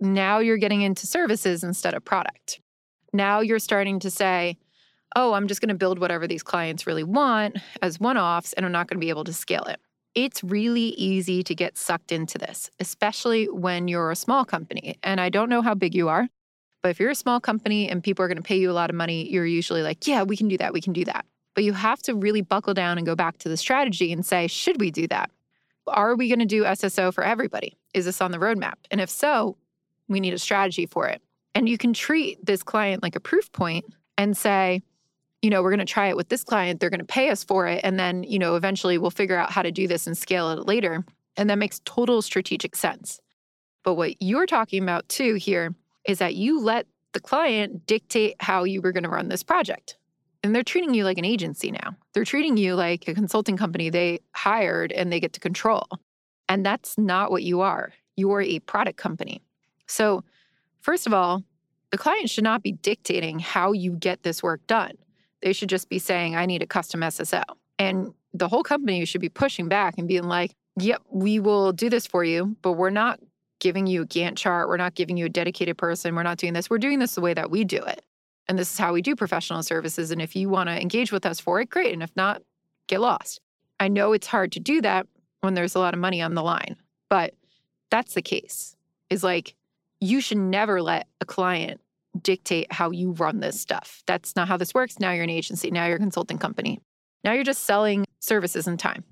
now 0.00 0.38
you're 0.38 0.58
getting 0.58 0.82
into 0.82 1.06
services 1.06 1.64
instead 1.64 1.94
of 1.94 2.04
product. 2.04 2.60
Now 3.12 3.40
you're 3.40 3.58
starting 3.58 3.98
to 4.00 4.10
say, 4.10 4.58
oh, 5.16 5.32
I'm 5.32 5.48
just 5.48 5.60
going 5.60 5.70
to 5.70 5.74
build 5.74 5.98
whatever 5.98 6.26
these 6.26 6.42
clients 6.42 6.86
really 6.86 7.04
want 7.04 7.58
as 7.80 7.98
one 7.98 8.18
offs, 8.18 8.52
and 8.52 8.66
I'm 8.66 8.72
not 8.72 8.88
going 8.88 9.00
to 9.00 9.04
be 9.04 9.10
able 9.10 9.24
to 9.24 9.32
scale 9.32 9.64
it. 9.64 9.80
It's 10.14 10.42
really 10.44 10.88
easy 10.90 11.42
to 11.44 11.54
get 11.54 11.78
sucked 11.78 12.12
into 12.12 12.38
this, 12.38 12.70
especially 12.80 13.46
when 13.46 13.88
you're 13.88 14.10
a 14.10 14.16
small 14.16 14.44
company. 14.44 14.98
And 15.02 15.20
I 15.20 15.28
don't 15.28 15.48
know 15.48 15.62
how 15.62 15.74
big 15.74 15.94
you 15.94 16.08
are, 16.08 16.28
but 16.82 16.90
if 16.90 17.00
you're 17.00 17.10
a 17.10 17.14
small 17.14 17.40
company 17.40 17.88
and 17.88 18.02
people 18.02 18.24
are 18.24 18.28
going 18.28 18.36
to 18.36 18.42
pay 18.42 18.58
you 18.58 18.70
a 18.70 18.72
lot 18.72 18.90
of 18.90 18.96
money, 18.96 19.30
you're 19.30 19.46
usually 19.46 19.82
like, 19.82 20.06
yeah, 20.06 20.22
we 20.22 20.36
can 20.36 20.48
do 20.48 20.56
that. 20.58 20.72
We 20.72 20.80
can 20.80 20.92
do 20.92 21.04
that. 21.04 21.26
But 21.54 21.64
you 21.64 21.72
have 21.72 22.00
to 22.02 22.14
really 22.14 22.40
buckle 22.40 22.74
down 22.74 22.98
and 22.98 23.06
go 23.06 23.16
back 23.16 23.38
to 23.38 23.48
the 23.48 23.56
strategy 23.56 24.12
and 24.12 24.24
say, 24.24 24.46
should 24.46 24.80
we 24.80 24.90
do 24.90 25.08
that? 25.08 25.30
Are 25.88 26.14
we 26.14 26.28
going 26.28 26.38
to 26.38 26.46
do 26.46 26.64
SSO 26.64 27.12
for 27.12 27.24
everybody? 27.24 27.76
Is 27.94 28.04
this 28.04 28.20
on 28.20 28.30
the 28.30 28.38
roadmap? 28.38 28.74
And 28.90 29.00
if 29.00 29.10
so, 29.10 29.56
we 30.06 30.20
need 30.20 30.34
a 30.34 30.38
strategy 30.38 30.86
for 30.86 31.08
it. 31.08 31.20
And 31.54 31.68
you 31.68 31.78
can 31.78 31.92
treat 31.92 32.44
this 32.44 32.62
client 32.62 33.02
like 33.02 33.16
a 33.16 33.20
proof 33.20 33.50
point 33.50 33.86
and 34.16 34.36
say, 34.36 34.82
you 35.42 35.50
know, 35.50 35.62
we're 35.62 35.70
going 35.70 35.78
to 35.78 35.84
try 35.84 36.08
it 36.08 36.16
with 36.16 36.28
this 36.28 36.44
client. 36.44 36.78
They're 36.80 36.90
going 36.90 37.00
to 37.00 37.06
pay 37.06 37.30
us 37.30 37.42
for 37.42 37.66
it. 37.66 37.80
And 37.82 37.98
then, 37.98 38.22
you 38.22 38.38
know, 38.38 38.54
eventually 38.54 38.98
we'll 38.98 39.10
figure 39.10 39.36
out 39.36 39.50
how 39.50 39.62
to 39.62 39.72
do 39.72 39.88
this 39.88 40.06
and 40.06 40.16
scale 40.16 40.50
it 40.50 40.66
later. 40.66 41.04
And 41.36 41.48
that 41.50 41.58
makes 41.58 41.80
total 41.84 42.22
strategic 42.22 42.76
sense. 42.76 43.20
But 43.84 43.94
what 43.94 44.20
you're 44.20 44.46
talking 44.46 44.82
about 44.82 45.08
too 45.08 45.34
here 45.34 45.74
is 46.08 46.18
that 46.18 46.34
you 46.34 46.60
let 46.60 46.86
the 47.12 47.20
client 47.20 47.86
dictate 47.86 48.34
how 48.40 48.64
you 48.64 48.80
were 48.80 48.90
going 48.90 49.04
to 49.04 49.08
run 49.08 49.28
this 49.28 49.44
project. 49.44 49.96
And 50.42 50.54
they're 50.54 50.62
treating 50.62 50.94
you 50.94 51.04
like 51.04 51.18
an 51.18 51.24
agency 51.24 51.70
now. 51.70 51.96
They're 52.14 52.24
treating 52.24 52.56
you 52.56 52.74
like 52.74 53.06
a 53.06 53.14
consulting 53.14 53.56
company 53.56 53.90
they 53.90 54.20
hired 54.34 54.90
and 54.90 55.12
they 55.12 55.20
get 55.20 55.34
to 55.34 55.40
control. 55.40 55.86
And 56.48 56.64
that's 56.64 56.96
not 56.96 57.30
what 57.30 57.42
you 57.42 57.60
are. 57.60 57.92
You're 58.16 58.40
a 58.40 58.58
product 58.60 58.96
company. 58.96 59.42
So, 59.86 60.24
first 60.80 61.06
of 61.06 61.12
all, 61.12 61.44
the 61.90 61.98
client 61.98 62.30
should 62.30 62.44
not 62.44 62.62
be 62.62 62.72
dictating 62.72 63.38
how 63.38 63.72
you 63.72 63.92
get 63.92 64.22
this 64.22 64.42
work 64.42 64.66
done. 64.66 64.92
They 65.42 65.52
should 65.52 65.68
just 65.68 65.88
be 65.88 65.98
saying, 65.98 66.36
I 66.36 66.46
need 66.46 66.62
a 66.62 66.66
custom 66.66 67.00
SSO. 67.00 67.42
And 67.78 68.12
the 68.32 68.48
whole 68.48 68.62
company 68.62 69.04
should 69.04 69.20
be 69.20 69.28
pushing 69.28 69.68
back 69.68 69.94
and 69.98 70.08
being 70.08 70.24
like, 70.24 70.54
yep, 70.78 71.02
we 71.10 71.40
will 71.40 71.72
do 71.72 71.90
this 71.90 72.06
for 72.06 72.24
you, 72.24 72.56
but 72.62 72.72
we're 72.72 72.90
not 72.90 73.20
giving 73.60 73.86
you 73.86 74.02
a 74.02 74.06
Gantt 74.06 74.36
chart. 74.36 74.68
We're 74.68 74.76
not 74.76 74.94
giving 74.94 75.16
you 75.16 75.26
a 75.26 75.30
dedicated 75.30 75.78
person. 75.78 76.14
We're 76.14 76.22
not 76.22 76.38
doing 76.38 76.52
this. 76.52 76.70
We're 76.70 76.78
doing 76.78 76.98
this 76.98 77.14
the 77.14 77.20
way 77.20 77.34
that 77.34 77.50
we 77.50 77.64
do 77.64 77.78
it. 77.78 78.02
And 78.48 78.58
this 78.58 78.72
is 78.72 78.78
how 78.78 78.92
we 78.92 79.02
do 79.02 79.14
professional 79.14 79.62
services. 79.62 80.10
And 80.10 80.22
if 80.22 80.34
you 80.34 80.48
want 80.48 80.68
to 80.68 80.80
engage 80.80 81.12
with 81.12 81.26
us 81.26 81.38
for 81.38 81.60
it, 81.60 81.68
great. 81.68 81.92
And 81.92 82.02
if 82.02 82.14
not, 82.16 82.42
get 82.86 83.00
lost. 83.00 83.40
I 83.78 83.88
know 83.88 84.12
it's 84.12 84.26
hard 84.26 84.52
to 84.52 84.60
do 84.60 84.80
that 84.82 85.06
when 85.40 85.54
there's 85.54 85.74
a 85.74 85.78
lot 85.78 85.94
of 85.94 86.00
money 86.00 86.22
on 86.22 86.34
the 86.34 86.42
line, 86.42 86.76
but 87.08 87.34
that's 87.90 88.14
the 88.14 88.22
case. 88.22 88.74
Is 89.10 89.22
like 89.22 89.54
you 90.00 90.20
should 90.20 90.38
never 90.38 90.82
let 90.82 91.06
a 91.20 91.24
client 91.24 91.80
dictate 92.20 92.72
how 92.72 92.90
you 92.90 93.12
run 93.12 93.40
this 93.40 93.60
stuff. 93.60 94.02
That's 94.06 94.34
not 94.34 94.48
how 94.48 94.56
this 94.56 94.74
works. 94.74 94.98
Now 94.98 95.12
you're 95.12 95.24
an 95.24 95.30
agency. 95.30 95.70
Now 95.70 95.86
you're 95.86 95.96
a 95.96 96.00
consulting 96.00 96.38
company. 96.38 96.80
Now 97.24 97.32
you're 97.32 97.44
just 97.44 97.64
selling 97.64 98.04
services 98.20 98.66
and 98.66 98.78
time. 98.78 99.04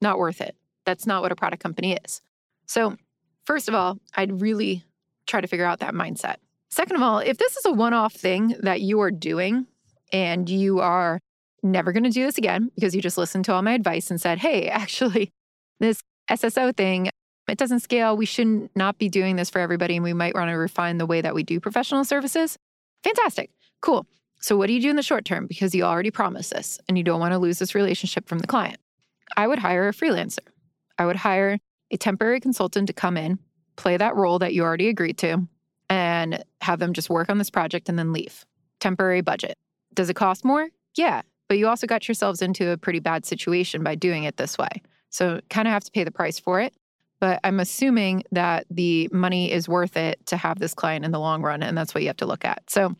Not 0.00 0.18
worth 0.18 0.40
it. 0.40 0.56
That's 0.84 1.06
not 1.06 1.22
what 1.22 1.32
a 1.32 1.36
product 1.36 1.62
company 1.62 1.98
is. 2.04 2.20
So, 2.66 2.96
first 3.46 3.68
of 3.68 3.74
all, 3.74 3.98
I'd 4.14 4.40
really 4.40 4.84
try 5.26 5.40
to 5.40 5.46
figure 5.46 5.64
out 5.64 5.80
that 5.80 5.94
mindset. 5.94 6.36
Second 6.70 6.96
of 6.96 7.02
all, 7.02 7.18
if 7.18 7.38
this 7.38 7.56
is 7.56 7.64
a 7.66 7.72
one 7.72 7.92
off 7.92 8.14
thing 8.14 8.56
that 8.60 8.80
you 8.80 9.00
are 9.00 9.10
doing 9.10 9.66
and 10.12 10.48
you 10.48 10.80
are 10.80 11.20
never 11.62 11.92
going 11.92 12.04
to 12.04 12.10
do 12.10 12.24
this 12.24 12.38
again 12.38 12.70
because 12.74 12.94
you 12.94 13.02
just 13.02 13.18
listened 13.18 13.44
to 13.44 13.52
all 13.52 13.62
my 13.62 13.72
advice 13.72 14.10
and 14.10 14.20
said, 14.20 14.38
hey, 14.38 14.68
actually, 14.68 15.30
this 15.80 16.00
SSO 16.30 16.76
thing, 16.76 17.10
it 17.48 17.58
doesn't 17.58 17.80
scale. 17.80 18.16
We 18.16 18.26
shouldn't 18.26 18.70
not 18.76 18.98
be 18.98 19.08
doing 19.08 19.36
this 19.36 19.50
for 19.50 19.58
everybody. 19.58 19.96
And 19.96 20.04
we 20.04 20.12
might 20.12 20.34
want 20.34 20.48
to 20.48 20.54
refine 20.54 20.98
the 20.98 21.06
way 21.06 21.20
that 21.20 21.34
we 21.34 21.42
do 21.42 21.60
professional 21.60 22.04
services. 22.04 22.56
Fantastic. 23.04 23.50
Cool. 23.80 24.06
So, 24.40 24.56
what 24.56 24.66
do 24.66 24.72
you 24.72 24.80
do 24.80 24.90
in 24.90 24.96
the 24.96 25.02
short 25.02 25.24
term? 25.24 25.46
Because 25.46 25.74
you 25.74 25.84
already 25.84 26.10
promised 26.10 26.52
this 26.52 26.80
and 26.88 26.96
you 26.96 27.04
don't 27.04 27.20
want 27.20 27.32
to 27.32 27.38
lose 27.38 27.58
this 27.58 27.74
relationship 27.74 28.28
from 28.28 28.38
the 28.38 28.46
client. 28.46 28.78
I 29.36 29.46
would 29.46 29.58
hire 29.58 29.88
a 29.88 29.92
freelancer. 29.92 30.38
I 30.98 31.06
would 31.06 31.16
hire 31.16 31.58
a 31.92 31.96
temporary 31.98 32.40
consultant 32.40 32.86
to 32.88 32.92
come 32.92 33.16
in, 33.16 33.38
play 33.76 33.96
that 33.96 34.16
role 34.16 34.38
that 34.38 34.54
you 34.54 34.62
already 34.62 34.88
agreed 34.88 35.18
to, 35.18 35.46
and 35.88 36.42
have 36.62 36.78
them 36.78 36.94
just 36.94 37.10
work 37.10 37.28
on 37.28 37.38
this 37.38 37.50
project 37.50 37.88
and 37.88 37.98
then 37.98 38.12
leave. 38.12 38.44
Temporary 38.80 39.20
budget. 39.20 39.58
Does 39.94 40.08
it 40.08 40.14
cost 40.14 40.44
more? 40.44 40.68
Yeah. 40.96 41.22
But 41.48 41.58
you 41.58 41.68
also 41.68 41.86
got 41.86 42.08
yourselves 42.08 42.40
into 42.40 42.70
a 42.70 42.78
pretty 42.78 42.98
bad 42.98 43.26
situation 43.26 43.82
by 43.82 43.94
doing 43.94 44.24
it 44.24 44.38
this 44.38 44.56
way. 44.56 44.70
So, 45.10 45.40
kind 45.50 45.68
of 45.68 45.72
have 45.72 45.84
to 45.84 45.90
pay 45.90 46.04
the 46.04 46.10
price 46.10 46.38
for 46.38 46.60
it. 46.60 46.72
But 47.20 47.40
I'm 47.44 47.60
assuming 47.60 48.24
that 48.32 48.66
the 48.70 49.08
money 49.12 49.52
is 49.52 49.68
worth 49.68 49.96
it 49.96 50.24
to 50.26 50.36
have 50.38 50.58
this 50.58 50.72
client 50.72 51.04
in 51.04 51.10
the 51.10 51.20
long 51.20 51.42
run. 51.42 51.62
And 51.62 51.76
that's 51.76 51.94
what 51.94 52.02
you 52.02 52.08
have 52.08 52.16
to 52.18 52.26
look 52.26 52.46
at. 52.46 52.62
So, 52.70 52.96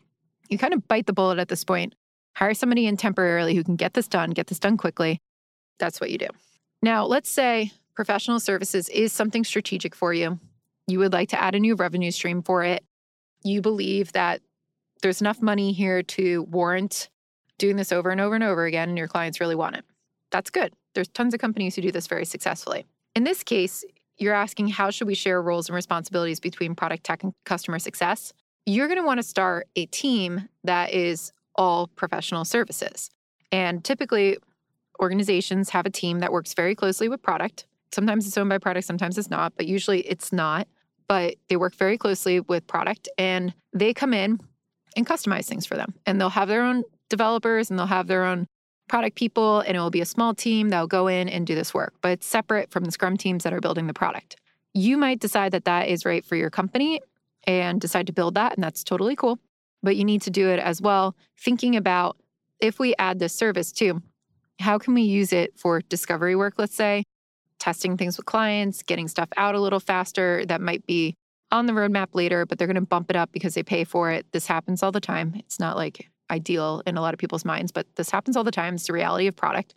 you 0.49 0.59
kind 0.59 0.73
of 0.73 0.87
bite 0.87 1.07
the 1.07 1.13
bullet 1.13 1.39
at 1.39 1.47
this 1.47 1.63
point. 1.63 1.95
Hire 2.35 2.53
somebody 2.53 2.85
in 2.85 2.95
temporarily 2.95 3.55
who 3.55 3.63
can 3.63 3.75
get 3.75 3.95
this 3.95 4.07
done, 4.07 4.31
get 4.31 4.47
this 4.47 4.59
done 4.59 4.77
quickly. 4.77 5.19
That's 5.79 5.99
what 5.99 6.11
you 6.11 6.19
do. 6.19 6.27
Now, 6.83 7.05
let's 7.05 7.29
say 7.29 7.71
professional 7.95 8.39
services 8.39 8.89
is 8.89 9.11
something 9.11 9.43
strategic 9.43 9.95
for 9.95 10.13
you. 10.13 10.39
You 10.87 10.99
would 10.99 11.13
like 11.13 11.29
to 11.29 11.41
add 11.41 11.55
a 11.55 11.59
new 11.59 11.75
revenue 11.75 12.11
stream 12.11 12.41
for 12.41 12.63
it. 12.63 12.83
You 13.43 13.61
believe 13.61 14.11
that 14.13 14.41
there's 15.01 15.21
enough 15.21 15.41
money 15.41 15.73
here 15.73 16.01
to 16.03 16.43
warrant 16.43 17.09
doing 17.57 17.75
this 17.75 17.91
over 17.91 18.09
and 18.09 18.19
over 18.19 18.35
and 18.35 18.43
over 18.43 18.65
again, 18.65 18.89
and 18.89 18.97
your 18.97 19.07
clients 19.07 19.39
really 19.39 19.55
want 19.55 19.75
it. 19.75 19.85
That's 20.31 20.49
good. 20.49 20.73
There's 20.95 21.07
tons 21.07 21.33
of 21.33 21.39
companies 21.39 21.75
who 21.75 21.81
do 21.81 21.91
this 21.91 22.07
very 22.07 22.25
successfully. 22.25 22.85
In 23.15 23.23
this 23.23 23.43
case, 23.43 23.85
you're 24.17 24.33
asking 24.33 24.69
how 24.69 24.89
should 24.89 25.07
we 25.07 25.15
share 25.15 25.41
roles 25.41 25.69
and 25.69 25.75
responsibilities 25.75 26.39
between 26.39 26.75
product 26.75 27.03
tech 27.03 27.23
and 27.23 27.33
customer 27.45 27.79
success? 27.79 28.33
You're 28.65 28.87
going 28.87 28.99
to 28.99 29.05
want 29.05 29.19
to 29.19 29.23
start 29.23 29.67
a 29.75 29.85
team 29.87 30.49
that 30.63 30.93
is 30.93 31.31
all 31.55 31.87
professional 31.87 32.45
services. 32.45 33.09
And 33.51 33.83
typically, 33.83 34.37
organizations 35.01 35.69
have 35.71 35.85
a 35.85 35.89
team 35.89 36.19
that 36.19 36.31
works 36.31 36.53
very 36.53 36.75
closely 36.75 37.09
with 37.09 37.21
product. 37.21 37.65
Sometimes 37.93 38.27
it's 38.27 38.37
owned 38.37 38.49
by 38.49 38.57
product, 38.57 38.87
sometimes 38.87 39.17
it's 39.17 39.29
not, 39.29 39.53
but 39.55 39.67
usually 39.67 40.01
it's 40.01 40.33
not. 40.33 40.67
But 41.07 41.35
they 41.49 41.57
work 41.57 41.75
very 41.75 41.97
closely 41.97 42.39
with 42.39 42.65
product 42.65 43.07
and 43.17 43.53
they 43.73 43.93
come 43.93 44.13
in 44.13 44.39
and 44.95 45.05
customize 45.05 45.45
things 45.45 45.65
for 45.65 45.75
them. 45.75 45.93
And 46.05 46.19
they'll 46.19 46.29
have 46.29 46.47
their 46.47 46.63
own 46.63 46.83
developers 47.09 47.69
and 47.69 47.77
they'll 47.77 47.85
have 47.85 48.07
their 48.07 48.23
own 48.23 48.47
product 48.87 49.15
people, 49.15 49.61
and 49.61 49.75
it 49.75 49.79
will 49.79 49.89
be 49.89 50.01
a 50.01 50.05
small 50.05 50.33
team 50.33 50.69
that 50.69 50.79
will 50.79 50.87
go 50.87 51.07
in 51.07 51.29
and 51.29 51.47
do 51.47 51.55
this 51.55 51.73
work, 51.73 51.93
but 52.01 52.11
it's 52.11 52.27
separate 52.27 52.69
from 52.69 52.83
the 52.83 52.91
Scrum 52.91 53.17
teams 53.17 53.43
that 53.43 53.53
are 53.53 53.61
building 53.61 53.87
the 53.87 53.93
product. 53.93 54.35
You 54.73 54.97
might 54.97 55.19
decide 55.19 55.51
that 55.53 55.65
that 55.65 55.87
is 55.87 56.05
right 56.05 56.23
for 56.23 56.35
your 56.35 56.49
company 56.49 57.01
and 57.45 57.79
decide 57.79 58.07
to 58.07 58.13
build 58.13 58.35
that, 58.35 58.53
and 58.53 58.63
that's 58.63 58.83
totally 58.83 59.15
cool. 59.15 59.39
But 59.81 59.95
you 59.95 60.03
need 60.03 60.21
to 60.23 60.29
do 60.29 60.49
it 60.49 60.59
as 60.59 60.81
well, 60.81 61.15
thinking 61.39 61.75
about 61.75 62.17
if 62.59 62.79
we 62.79 62.93
add 62.99 63.19
this 63.19 63.33
service 63.33 63.71
too, 63.71 64.01
how 64.59 64.77
can 64.77 64.93
we 64.93 65.01
use 65.01 65.33
it 65.33 65.57
for 65.57 65.81
discovery 65.81 66.35
work, 66.35 66.55
let's 66.57 66.75
say, 66.75 67.03
testing 67.63 67.95
things 67.95 68.17
with 68.17 68.25
clients, 68.25 68.83
getting 68.83 69.07
stuff 69.07 69.29
out 69.37 69.55
a 69.55 69.59
little 69.59 69.79
faster 69.79 70.45
that 70.47 70.59
might 70.59 70.85
be 70.85 71.15
on 71.49 71.65
the 71.65 71.71
roadmap 71.71 72.09
later, 72.11 72.45
but 72.45 72.57
they're 72.57 72.67
going 72.67 72.75
to 72.75 72.81
bump 72.81 73.09
it 73.09 73.15
up 73.15 73.31
because 73.31 73.53
they 73.53 73.63
pay 73.63 73.85
for 73.85 74.11
it. 74.11 74.25
This 74.33 74.45
happens 74.45 74.83
all 74.83 74.91
the 74.91 74.99
time. 74.99 75.33
It's 75.37 75.61
not 75.61 75.77
like 75.77 76.09
ideal 76.29 76.83
in 76.85 76.97
a 76.97 77.01
lot 77.01 77.13
of 77.13 77.21
people's 77.21 77.45
minds, 77.45 77.71
but 77.71 77.87
this 77.95 78.09
happens 78.09 78.35
all 78.35 78.43
the 78.43 78.51
time. 78.51 78.75
It's 78.75 78.87
the 78.87 78.91
reality 78.91 79.27
of 79.27 79.37
product. 79.37 79.75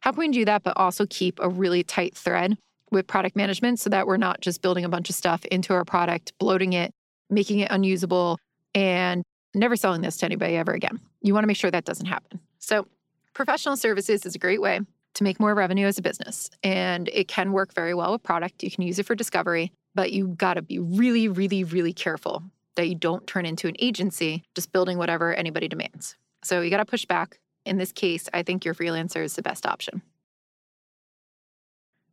How 0.00 0.12
can 0.12 0.20
we 0.20 0.28
do 0.28 0.46
that, 0.46 0.62
but 0.62 0.74
also 0.78 1.04
keep 1.04 1.38
a 1.42 1.50
really 1.50 1.82
tight 1.82 2.16
thread 2.16 2.56
with 2.90 3.06
product 3.06 3.36
management 3.36 3.78
so 3.78 3.90
that 3.90 4.06
we're 4.06 4.16
not 4.16 4.40
just 4.40 4.62
building 4.62 4.86
a 4.86 4.88
bunch 4.88 5.10
of 5.10 5.14
stuff 5.14 5.44
into 5.46 5.74
our 5.74 5.84
product, 5.84 6.32
bloating 6.38 6.72
it, 6.72 6.92
making 7.28 7.58
it 7.58 7.70
unusable, 7.70 8.38
and 8.74 9.22
never 9.54 9.76
selling 9.76 10.00
this 10.00 10.16
to 10.18 10.24
anybody 10.24 10.56
ever 10.56 10.72
again? 10.72 10.98
You 11.20 11.34
want 11.34 11.42
to 11.42 11.48
make 11.48 11.58
sure 11.58 11.70
that 11.70 11.84
doesn't 11.84 12.06
happen. 12.06 12.40
So, 12.58 12.86
professional 13.34 13.76
services 13.76 14.24
is 14.24 14.34
a 14.34 14.38
great 14.38 14.62
way 14.62 14.80
to 15.14 15.24
make 15.24 15.40
more 15.40 15.54
revenue 15.54 15.86
as 15.86 15.98
a 15.98 16.02
business. 16.02 16.50
And 16.62 17.08
it 17.12 17.28
can 17.28 17.52
work 17.52 17.74
very 17.74 17.94
well 17.94 18.12
with 18.12 18.22
product. 18.22 18.62
You 18.62 18.70
can 18.70 18.84
use 18.84 18.98
it 18.98 19.06
for 19.06 19.14
discovery, 19.14 19.72
but 19.94 20.12
you 20.12 20.28
got 20.28 20.54
to 20.54 20.62
be 20.62 20.78
really, 20.78 21.28
really, 21.28 21.64
really 21.64 21.92
careful 21.92 22.42
that 22.76 22.88
you 22.88 22.94
don't 22.94 23.26
turn 23.26 23.44
into 23.44 23.66
an 23.66 23.74
agency 23.80 24.44
just 24.54 24.70
building 24.70 24.98
whatever 24.98 25.34
anybody 25.34 25.66
demands. 25.66 26.16
So 26.44 26.60
you 26.60 26.70
got 26.70 26.76
to 26.76 26.84
push 26.84 27.04
back. 27.04 27.40
In 27.64 27.76
this 27.76 27.92
case, 27.92 28.28
I 28.32 28.42
think 28.42 28.64
your 28.64 28.74
freelancer 28.74 29.22
is 29.22 29.34
the 29.34 29.42
best 29.42 29.66
option. 29.66 30.00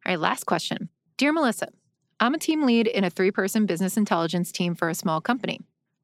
All 0.05 0.11
right, 0.11 0.19
last 0.19 0.45
question. 0.45 0.89
Dear 1.17 1.31
Melissa, 1.31 1.69
I'm 2.19 2.33
a 2.33 2.39
team 2.39 2.65
lead 2.65 2.87
in 2.87 3.03
a 3.03 3.09
three 3.09 3.31
person 3.31 3.65
business 3.65 3.97
intelligence 3.97 4.51
team 4.51 4.75
for 4.75 4.89
a 4.89 4.95
small 4.95 5.21
company. 5.21 5.61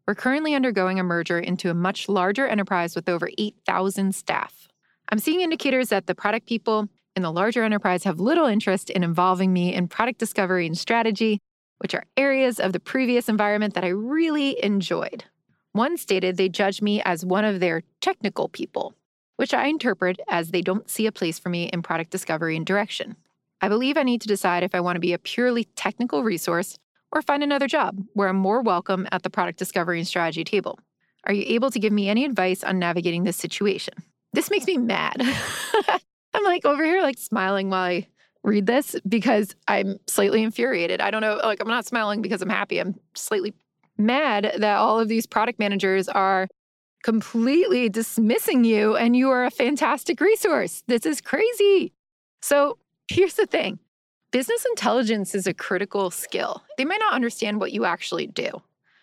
We're 0.08 0.16
currently 0.16 0.54
undergoing 0.56 1.00
a 1.00 1.04
merger 1.04 1.40
into 1.40 1.70
a 1.70 1.74
much 1.74 2.10
larger 2.10 2.48
enterprise 2.48 2.96
with 2.96 3.08
over 3.08 3.30
8,000 3.38 4.14
staff. 4.14 4.68
I'm 5.10 5.20
seeing 5.20 5.42
indicators 5.42 5.90
that 5.90 6.08
the 6.08 6.16
product 6.16 6.48
people 6.48 6.88
in 7.16 7.24
the 7.24 7.32
larger 7.32 7.64
enterprise 7.64 8.04
have 8.06 8.20
little 8.20 8.46
interest 8.46 8.90
in 8.90 9.04
involving 9.04 9.52
me 9.52 9.74
in 9.74 9.88
product 9.88 10.20
discovery 10.20 10.66
and 10.66 10.78
strategy, 10.78 11.40
which 11.80 11.94
are 11.94 12.06
areas 12.16 12.60
of 12.60 12.74
the 12.74 12.80
previous 12.80 13.28
environment 13.28 13.74
that 13.74 13.84
I 13.84 13.90
really 13.90 14.64
enjoyed. 14.64 15.26
One 15.74 15.98
stated 15.98 16.38
they 16.38 16.50
judge 16.50 16.82
me 16.82 17.02
as 17.02 17.26
one 17.26 17.46
of 17.46 17.60
their 17.60 17.84
technical 18.02 18.50
people, 18.50 18.94
which 19.38 19.54
I 19.54 19.68
interpret 19.68 20.20
as 20.30 20.52
they 20.52 20.62
don't 20.62 20.90
see 20.90 21.06
a 21.06 21.12
place 21.12 21.40
for 21.40 21.50
me 21.50 21.66
in 21.66 21.82
product 21.82 22.12
discovery 22.12 22.56
and 22.56 22.66
direction. 22.66 23.16
I 23.62 23.70
believe 23.70 23.98
I 23.98 24.04
need 24.04 24.22
to 24.22 24.28
decide 24.28 24.64
if 24.64 24.76
I 24.76 24.82
want 24.82 24.96
to 24.96 25.02
be 25.02 25.14
a 25.14 25.20
purely 25.20 25.66
technical 25.76 26.24
resource 26.24 26.78
or 27.12 27.22
find 27.22 27.44
another 27.44 27.68
job 27.68 28.02
where 28.14 28.28
I'm 28.28 28.38
more 28.38 28.62
welcome 28.62 29.08
at 29.12 29.24
the 29.24 29.30
product 29.30 29.60
discovery 29.60 30.00
and 30.00 30.08
strategy 30.08 30.44
table. 30.44 30.80
Are 31.26 31.34
you 31.34 31.44
able 31.48 31.70
to 31.72 31.80
give 31.80 31.94
me 31.94 32.10
any 32.10 32.26
advice 32.26 32.64
on 32.64 32.80
navigating 32.80 33.24
this 33.24 33.38
situation? 33.38 33.94
This 34.34 34.50
makes 34.50 34.66
me 34.66 34.78
mad. 34.78 35.18
I'm 36.34 36.44
like 36.44 36.66
over 36.66 36.84
here, 36.84 37.02
like 37.02 37.18
smiling 37.18 37.70
while 37.70 37.84
I 37.84 38.08
read 38.44 38.66
this 38.66 38.96
because 39.08 39.56
I'm 39.68 40.00
slightly 40.08 40.44
infuriated. 40.44 41.02
I 41.02 41.12
don't 41.12 41.22
know, 41.22 41.40
like, 41.44 41.62
I'm 41.62 41.68
not 41.68 41.86
smiling 41.86 42.22
because 42.22 42.42
I'm 42.42 42.50
happy. 42.50 42.80
I'm 42.80 42.96
slightly 43.14 43.54
mad 43.98 44.54
that 44.58 44.78
all 44.78 45.00
of 45.00 45.08
these 45.08 45.26
product 45.26 45.60
managers 45.60 46.08
are 46.08 46.48
completely 47.04 47.90
dismissing 47.90 48.64
you 48.64 48.96
and 48.96 49.16
you 49.16 49.30
are 49.30 49.46
a 49.46 49.52
fantastic 49.52 50.22
resource. 50.22 50.84
This 50.88 51.06
is 51.06 51.22
crazy. 51.22 51.94
So 52.42 52.78
here's 53.10 53.36
the 53.36 53.46
thing 53.46 53.80
business 54.32 54.66
intelligence 54.70 55.36
is 55.36 55.46
a 55.46 55.54
critical 55.54 56.10
skill. 56.10 56.64
They 56.78 56.86
might 56.86 57.00
not 57.00 57.14
understand 57.14 57.60
what 57.60 57.72
you 57.72 57.86
actually 57.86 58.28
do. 58.28 58.62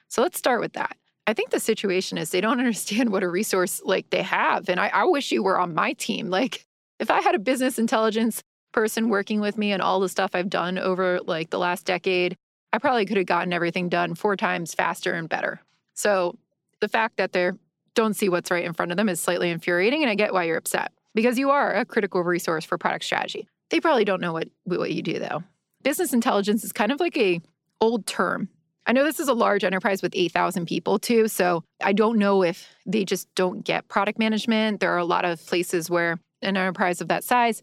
So 0.08 0.22
let's 0.22 0.38
start 0.38 0.60
with 0.60 0.72
that. 0.72 0.96
I 1.28 1.34
think 1.34 1.50
the 1.50 1.60
situation 1.60 2.16
is 2.16 2.30
they 2.30 2.40
don't 2.40 2.58
understand 2.58 3.12
what 3.12 3.22
a 3.22 3.28
resource 3.28 3.82
like 3.84 4.10
they 4.10 4.22
have. 4.22 4.68
And 4.68 4.80
I, 4.80 4.88
I 4.88 5.04
wish 5.04 5.30
you 5.30 5.42
were 5.42 5.60
on 5.60 5.74
my 5.74 5.92
team. 5.92 6.30
Like, 6.30 6.64
if 6.98 7.10
I 7.10 7.20
had 7.20 7.34
a 7.34 7.38
business 7.38 7.78
intelligence 7.78 8.42
person 8.72 9.08
working 9.08 9.40
with 9.40 9.56
me 9.56 9.70
and 9.72 9.80
all 9.80 10.00
the 10.00 10.08
stuff 10.08 10.30
I've 10.34 10.50
done 10.50 10.78
over 10.78 11.20
like 11.20 11.50
the 11.50 11.58
last 11.58 11.84
decade, 11.84 12.36
I 12.72 12.78
probably 12.78 13.06
could 13.06 13.18
have 13.18 13.26
gotten 13.26 13.52
everything 13.52 13.88
done 13.88 14.14
four 14.14 14.36
times 14.36 14.74
faster 14.74 15.12
and 15.12 15.28
better. 15.28 15.60
So 15.94 16.36
the 16.80 16.88
fact 16.88 17.18
that 17.18 17.32
they 17.32 17.50
don't 17.94 18.14
see 18.14 18.28
what's 18.28 18.50
right 18.50 18.64
in 18.64 18.72
front 18.72 18.90
of 18.90 18.96
them 18.96 19.08
is 19.08 19.20
slightly 19.20 19.50
infuriating, 19.50 20.02
and 20.02 20.10
I 20.10 20.14
get 20.14 20.32
why 20.32 20.44
you're 20.44 20.56
upset 20.56 20.92
because 21.14 21.38
you 21.38 21.50
are 21.50 21.74
a 21.74 21.84
critical 21.84 22.22
resource 22.22 22.64
for 22.64 22.78
product 22.78 23.04
strategy. 23.04 23.48
They 23.70 23.80
probably 23.80 24.04
don't 24.04 24.20
know 24.20 24.32
what 24.32 24.48
what 24.64 24.92
you 24.92 25.02
do 25.02 25.18
though. 25.18 25.42
Business 25.82 26.12
intelligence 26.12 26.64
is 26.64 26.72
kind 26.72 26.92
of 26.92 27.00
like 27.00 27.16
a 27.16 27.40
old 27.80 28.06
term. 28.06 28.48
I 28.88 28.92
know 28.92 29.04
this 29.04 29.20
is 29.20 29.28
a 29.28 29.34
large 29.34 29.62
enterprise 29.62 30.02
with 30.02 30.12
8,000 30.16 30.66
people 30.66 30.98
too, 30.98 31.28
so 31.28 31.62
I 31.80 31.92
don't 31.92 32.18
know 32.18 32.42
if 32.42 32.74
they 32.86 33.04
just 33.04 33.32
don't 33.36 33.62
get 33.62 33.86
product 33.86 34.18
management. 34.18 34.80
There 34.80 34.92
are 34.92 34.98
a 34.98 35.04
lot 35.04 35.24
of 35.24 35.44
places 35.46 35.88
where 35.88 36.18
an 36.42 36.56
enterprise 36.56 37.00
of 37.00 37.08
that 37.08 37.22
size 37.22 37.62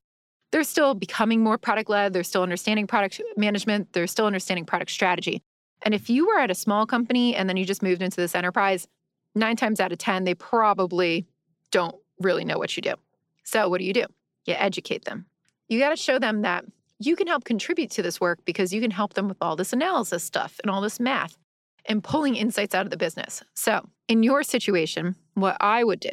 they're 0.55 0.63
still 0.63 0.93
becoming 0.93 1.43
more 1.43 1.57
product 1.57 1.89
led. 1.89 2.13
They're 2.13 2.23
still 2.23 2.41
understanding 2.41 2.87
product 2.87 3.21
management. 3.35 3.91
They're 3.91 4.07
still 4.07 4.25
understanding 4.25 4.65
product 4.65 4.89
strategy. 4.89 5.41
And 5.81 5.93
if 5.93 6.09
you 6.09 6.27
were 6.27 6.39
at 6.39 6.49
a 6.49 6.55
small 6.55 6.85
company 6.85 7.35
and 7.35 7.49
then 7.49 7.57
you 7.57 7.65
just 7.65 7.83
moved 7.83 8.01
into 8.01 8.15
this 8.15 8.35
enterprise, 8.35 8.87
nine 9.35 9.57
times 9.57 9.81
out 9.81 9.91
of 9.91 9.97
10, 9.97 10.23
they 10.23 10.33
probably 10.33 11.25
don't 11.71 11.97
really 12.21 12.45
know 12.45 12.57
what 12.57 12.77
you 12.77 12.81
do. 12.81 12.93
So, 13.43 13.67
what 13.67 13.79
do 13.79 13.83
you 13.83 13.91
do? 13.91 14.05
You 14.45 14.53
educate 14.53 15.03
them. 15.03 15.25
You 15.67 15.77
got 15.77 15.89
to 15.89 15.97
show 15.97 16.19
them 16.19 16.43
that 16.43 16.63
you 16.99 17.15
can 17.15 17.27
help 17.27 17.43
contribute 17.43 17.91
to 17.91 18.01
this 18.01 18.21
work 18.21 18.39
because 18.45 18.73
you 18.73 18.81
can 18.81 18.91
help 18.91 19.13
them 19.13 19.27
with 19.27 19.37
all 19.41 19.55
this 19.55 19.73
analysis 19.73 20.23
stuff 20.23 20.59
and 20.63 20.71
all 20.71 20.81
this 20.81 20.99
math 20.99 21.37
and 21.87 22.03
pulling 22.03 22.35
insights 22.35 22.73
out 22.73 22.85
of 22.85 22.91
the 22.91 22.97
business. 22.97 23.43
So, 23.53 23.87
in 24.07 24.23
your 24.23 24.43
situation, 24.43 25.15
what 25.33 25.57
I 25.59 25.83
would 25.83 25.99
do 25.99 26.11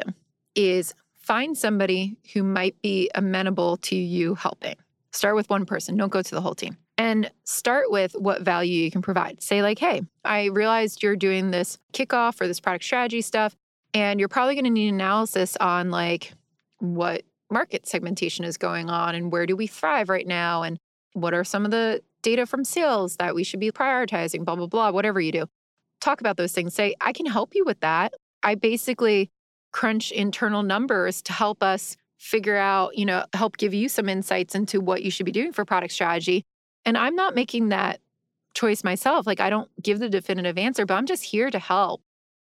is 0.55 0.95
find 1.15 1.57
somebody 1.57 2.17
who 2.33 2.43
might 2.43 2.81
be 2.83 3.11
amenable 3.15 3.77
to 3.79 3.97
you 3.97 4.35
helping. 4.35 4.77
Start 5.12 5.37
with 5.37 5.49
one 5.51 5.67
person, 5.67 5.97
don't 5.97 6.12
go 6.12 6.23
to 6.23 6.35
the 6.35 6.41
whole 6.41 6.55
team. 6.55 6.77
And 6.99 7.31
start 7.45 7.91
with 7.91 8.12
what 8.12 8.43
value 8.43 8.83
you 8.83 8.91
can 8.91 9.03
provide. 9.03 9.43
Say, 9.43 9.62
like, 9.62 9.79
hey, 9.79 10.03
I 10.25 10.47
realized 10.47 11.03
you're 11.03 11.17
doing 11.17 11.51
this 11.51 11.79
kickoff 11.93 12.41
or 12.41 12.47
this 12.47 12.61
product 12.61 12.85
strategy 12.85 13.23
stuff, 13.23 13.57
and 13.95 14.21
you're 14.21 14.29
probably 14.29 14.55
going 14.55 14.65
to 14.65 14.71
need 14.71 14.89
analysis 14.89 15.57
on 15.59 15.91
like 15.91 16.33
what 16.79 17.23
market 17.52 17.87
segmentation 17.87 18.44
is 18.44 18.56
going 18.56 18.90
on 18.90 19.14
and 19.14 19.30
where 19.30 19.47
do 19.47 19.56
we 19.56 19.66
thrive 19.66 20.09
right 20.09 20.26
now 20.26 20.62
and 20.62 20.78
what 21.12 21.35
are 21.35 21.44
some 21.44 21.64
of 21.64 21.71
the 21.71 22.00
data 22.23 22.47
from 22.47 22.64
sales 22.64 23.16
that 23.16 23.35
we 23.35 23.44
should 23.44 23.61
be 23.61 23.71
prioritizing, 23.71 24.44
blah, 24.44 24.56
blah, 24.56 24.66
blah, 24.66 24.90
whatever 24.90 25.21
you 25.21 25.32
do. 25.32 25.47
Talk 26.00 26.21
about 26.21 26.37
those 26.37 26.52
things. 26.52 26.75
Say, 26.75 26.94
I 27.00 27.12
can 27.12 27.26
help 27.26 27.54
you 27.54 27.64
with 27.64 27.80
that. 27.80 28.14
I 28.42 28.54
basically 28.54 29.30
crunch 29.73 30.11
internal 30.12 30.62
numbers 30.62 31.23
to 31.23 31.32
help 31.32 31.62
us 31.62 31.97
figure 32.18 32.56
out, 32.56 32.97
you 32.97 33.04
know, 33.04 33.25
help 33.35 33.56
give 33.56 33.75
you 33.75 33.88
some 33.88 34.09
insights 34.09 34.54
into 34.54 34.80
what 34.80 35.02
you 35.02 35.11
should 35.11 35.26
be 35.26 35.32
doing 35.32 35.52
for 35.52 35.64
product 35.64 35.92
strategy. 35.92 36.44
And 36.85 36.97
I'm 36.97 37.14
not 37.14 37.35
making 37.35 37.71
that 37.71 38.00
choice 38.54 38.85
myself. 38.85 39.26
Like, 39.26 39.40
I 39.40 39.50
don't 39.50 39.71
give 39.82 39.99
the 39.99 40.09
definitive 40.09 40.59
answer, 40.59 40.87
but 40.87 40.94
I'm 40.94 41.06
just 41.06 41.25
here 41.25 41.50
to 41.50 41.59
help. 41.59 42.02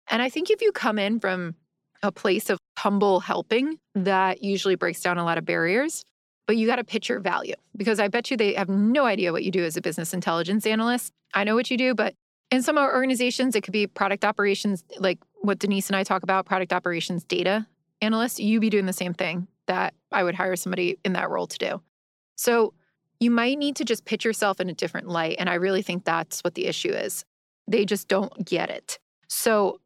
And 0.10 0.22
I 0.22 0.30
think 0.30 0.50
if 0.50 0.62
you 0.62 0.72
come 0.72 0.98
in 0.98 1.20
from 1.20 1.56
a 2.02 2.12
place 2.12 2.50
of 2.50 2.60
humble 2.78 3.20
helping, 3.20 3.80
that 3.96 4.44
usually 4.44 4.76
breaks 4.76 5.02
down 5.02 5.18
a 5.18 5.26
lot 5.26 5.38
of 5.38 5.46
barriers. 5.46 6.04
But 6.48 6.58
you 6.58 6.66
got 6.66 6.78
to 6.78 6.84
pitch 6.84 7.10
your 7.10 7.20
value 7.20 7.54
because 7.78 8.00
I 8.00 8.08
bet 8.08 8.32
you 8.32 8.38
they 8.38 8.54
have 8.54 8.70
no 8.70 9.06
idea 9.06 9.32
what 9.32 9.44
you 9.44 9.52
do 9.52 9.64
as 9.64 9.78
a 9.78 9.82
business 9.82 10.14
intelligence 10.14 10.66
analyst. 10.66 11.14
I 11.34 11.44
know 11.44 11.54
what 11.54 11.70
you 11.70 11.78
do, 11.78 11.94
but 11.94 12.16
in 12.50 12.64
some 12.64 12.78
organizations, 12.78 13.56
it 13.56 13.62
could 13.62 13.72
be 13.72 13.86
product 13.86 14.26
operations, 14.26 14.84
like 14.98 15.20
what 15.42 15.60
Denise 15.60 15.88
and 15.88 15.96
I 15.96 16.04
talk 16.04 16.24
about, 16.24 16.46
product 16.48 16.74
operations 16.74 17.24
data 17.24 17.68
analyst. 18.02 18.40
You 18.40 18.60
be 18.60 18.72
doing 18.72 18.88
the 18.88 18.94
same 18.94 19.14
thing 19.14 19.48
that 19.68 19.94
I 20.12 20.24
would 20.24 20.34
hire 20.34 20.56
somebody 20.56 20.98
in 21.06 21.14
that 21.14 21.30
role 21.30 21.46
to 21.46 21.58
do. 21.60 21.82
So 22.36 22.74
you 23.20 23.30
might 23.30 23.60
need 23.60 23.76
to 23.76 23.86
just 23.86 24.06
pitch 24.06 24.26
yourself 24.26 24.60
in 24.60 24.70
a 24.70 24.74
different 24.74 25.08
light. 25.08 25.36
And 25.38 25.50
I 25.50 25.56
really 25.56 25.84
think 25.84 26.04
that's 26.04 26.40
what 26.42 26.56
the 26.56 26.66
issue 26.66 26.90
is. 26.90 27.26
They 27.68 27.86
just 27.86 28.08
don't 28.08 28.46
get 28.46 28.72
it. 28.72 28.98
So 29.28 29.80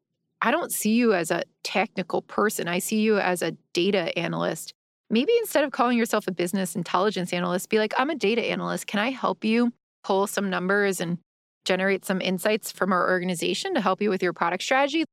I 0.45 0.51
don't 0.51 0.73
see 0.73 0.91
you 0.91 1.13
as 1.13 1.31
a 1.31 1.43
technical 1.63 2.21
person. 2.21 2.67
I 2.67 2.79
see 2.79 2.99
you 2.99 3.17
as 3.17 3.41
a 3.41 3.51
data 3.71 4.15
analyst. 4.19 4.73
Maybe 5.09 5.31
instead 5.39 5.63
of 5.63 5.71
calling 5.71 5.97
yourself 5.97 6.27
a 6.27 6.33
business 6.33 6.75
intelligence 6.75 7.31
analyst, 7.31 7.69
be 7.69 7.79
like, 7.79 7.93
I'm 7.97 8.09
a 8.09 8.15
data 8.15 8.43
analyst. 8.43 8.85
Can 8.85 8.99
I 8.99 9.11
help 9.11 9.45
you 9.45 9.71
pull 10.03 10.27
some 10.27 10.49
numbers 10.49 10.99
and 10.99 11.17
generate 11.63 12.03
some 12.03 12.19
insights 12.19 12.73
from 12.73 12.91
our 12.91 13.09
organization 13.09 13.73
to 13.73 13.79
help 13.79 14.01
you 14.01 14.09
with 14.09 14.21
your 14.21 14.33
product 14.33 14.63
strategy? 14.63 15.05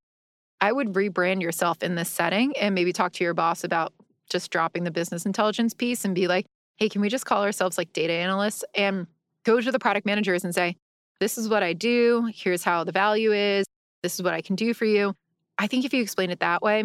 I 0.60 0.72
would 0.72 0.94
rebrand 0.94 1.42
yourself 1.42 1.80
in 1.80 1.94
this 1.94 2.08
setting 2.08 2.52
and 2.56 2.74
maybe 2.74 2.92
talk 2.92 3.12
to 3.12 3.24
your 3.24 3.34
boss 3.34 3.62
about 3.62 3.92
just 4.28 4.50
dropping 4.50 4.82
the 4.82 4.90
business 4.90 5.26
intelligence 5.26 5.74
piece 5.74 6.04
and 6.04 6.12
be 6.12 6.26
like, 6.26 6.46
hey, 6.76 6.88
can 6.88 7.02
we 7.02 7.08
just 7.08 7.24
call 7.24 7.44
ourselves 7.44 7.78
like 7.78 7.92
data 7.92 8.12
analysts 8.12 8.64
and 8.74 9.06
go 9.44 9.60
to 9.60 9.70
the 9.70 9.78
product 9.78 10.06
managers 10.06 10.42
and 10.42 10.52
say, 10.52 10.76
this 11.20 11.38
is 11.38 11.48
what 11.48 11.62
I 11.62 11.72
do. 11.72 12.28
Here's 12.34 12.64
how 12.64 12.82
the 12.82 12.92
value 12.92 13.32
is. 13.32 13.64
This 14.02 14.14
is 14.14 14.22
what 14.22 14.34
I 14.34 14.40
can 14.40 14.56
do 14.56 14.74
for 14.74 14.86
you. 14.86 15.14
I 15.60 15.66
think 15.66 15.84
if 15.84 15.92
you 15.92 16.00
explain 16.00 16.30
it 16.30 16.40
that 16.40 16.62
way, 16.62 16.84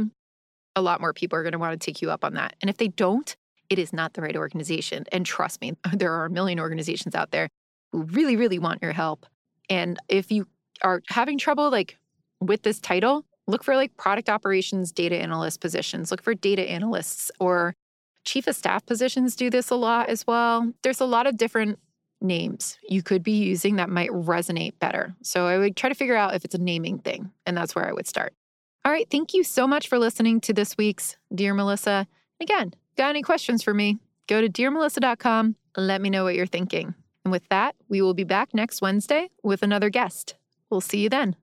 a 0.75 0.82
lot 0.82 1.00
more 1.00 1.13
people 1.13 1.39
are 1.39 1.44
going 1.44 1.53
to 1.53 1.58
want 1.60 1.79
to 1.79 1.84
take 1.84 2.01
you 2.01 2.12
up 2.12 2.25
on 2.25 2.34
that. 2.34 2.55
And 2.60 2.70
if 2.70 2.75
they 2.75 2.90
don't, 2.90 3.33
it 3.70 3.79
is 3.79 3.94
not 3.94 4.14
the 4.14 4.22
right 4.22 4.35
organization. 4.35 5.05
And 5.14 5.25
trust 5.25 5.61
me, 5.61 5.74
there 5.94 6.11
are 6.11 6.25
a 6.25 6.29
million 6.29 6.59
organizations 6.59 7.16
out 7.16 7.31
there 7.31 7.48
who 7.94 8.03
really, 8.03 8.35
really 8.35 8.59
want 8.59 8.83
your 8.83 8.92
help. 8.92 9.25
And 9.70 9.98
if 10.09 10.29
you 10.29 10.46
are 10.81 11.01
having 11.07 11.38
trouble 11.38 11.72
like 11.72 11.98
with 12.42 12.64
this 12.64 12.81
title, 12.81 13.25
look 13.48 13.64
for 13.64 13.77
like 13.77 13.96
product 13.96 14.29
operations 14.29 14.92
data 14.92 15.16
analyst 15.16 15.61
positions, 15.61 16.11
look 16.11 16.22
for 16.22 16.33
data 16.33 16.70
analysts 16.70 17.31
or 17.40 17.74
chief 18.25 18.46
of 18.46 18.55
staff 18.57 18.85
positions 18.85 19.38
do 19.38 19.50
this 19.50 19.70
a 19.70 19.75
lot 19.75 20.09
as 20.09 20.27
well. 20.27 20.74
There's 20.83 21.00
a 21.00 21.05
lot 21.05 21.27
of 21.27 21.38
different 21.38 21.79
names 22.20 22.77
you 22.90 23.01
could 23.01 23.24
be 23.24 23.44
using 23.44 23.77
that 23.77 23.90
might 23.90 24.09
resonate 24.09 24.79
better. 24.79 25.16
So 25.22 25.48
I 25.48 25.57
would 25.59 25.77
try 25.77 25.88
to 25.88 25.96
figure 25.96 26.16
out 26.16 26.35
if 26.35 26.44
it's 26.44 26.55
a 26.55 26.59
naming 26.59 27.00
thing, 27.00 27.31
and 27.46 27.55
that's 27.55 27.74
where 27.74 27.88
I 27.88 27.94
would 27.94 28.07
start. 28.07 28.33
All 28.85 28.91
right. 28.91 29.09
Thank 29.09 29.33
you 29.33 29.43
so 29.43 29.65
much 29.65 29.87
for 29.87 29.98
listening 29.98 30.39
to 30.41 30.53
this 30.53 30.77
week's 30.77 31.17
Dear 31.33 31.55
Melissa. 31.55 32.05
Again, 32.39 32.71
got 32.95 33.09
any 33.09 33.24
questions 33.24 33.63
for 33.63 33.74
me? 33.74 33.98
Go 34.27 34.41
to 34.41 34.48
dearmelissa.com. 34.48 35.55
Let 35.75 36.01
me 36.01 36.11
know 36.11 36.24
what 36.24 36.35
you're 36.35 36.45
thinking. 36.45 36.93
And 37.24 37.31
with 37.31 37.41
that, 37.50 37.74
we 37.89 38.03
will 38.03 38.13
be 38.13 38.24
back 38.24 38.53
next 38.53 38.83
Wednesday 38.83 39.31
with 39.41 39.63
another 39.63 39.89
guest. 39.89 40.35
We'll 40.69 40.81
see 40.81 41.00
you 41.00 41.09
then. 41.09 41.33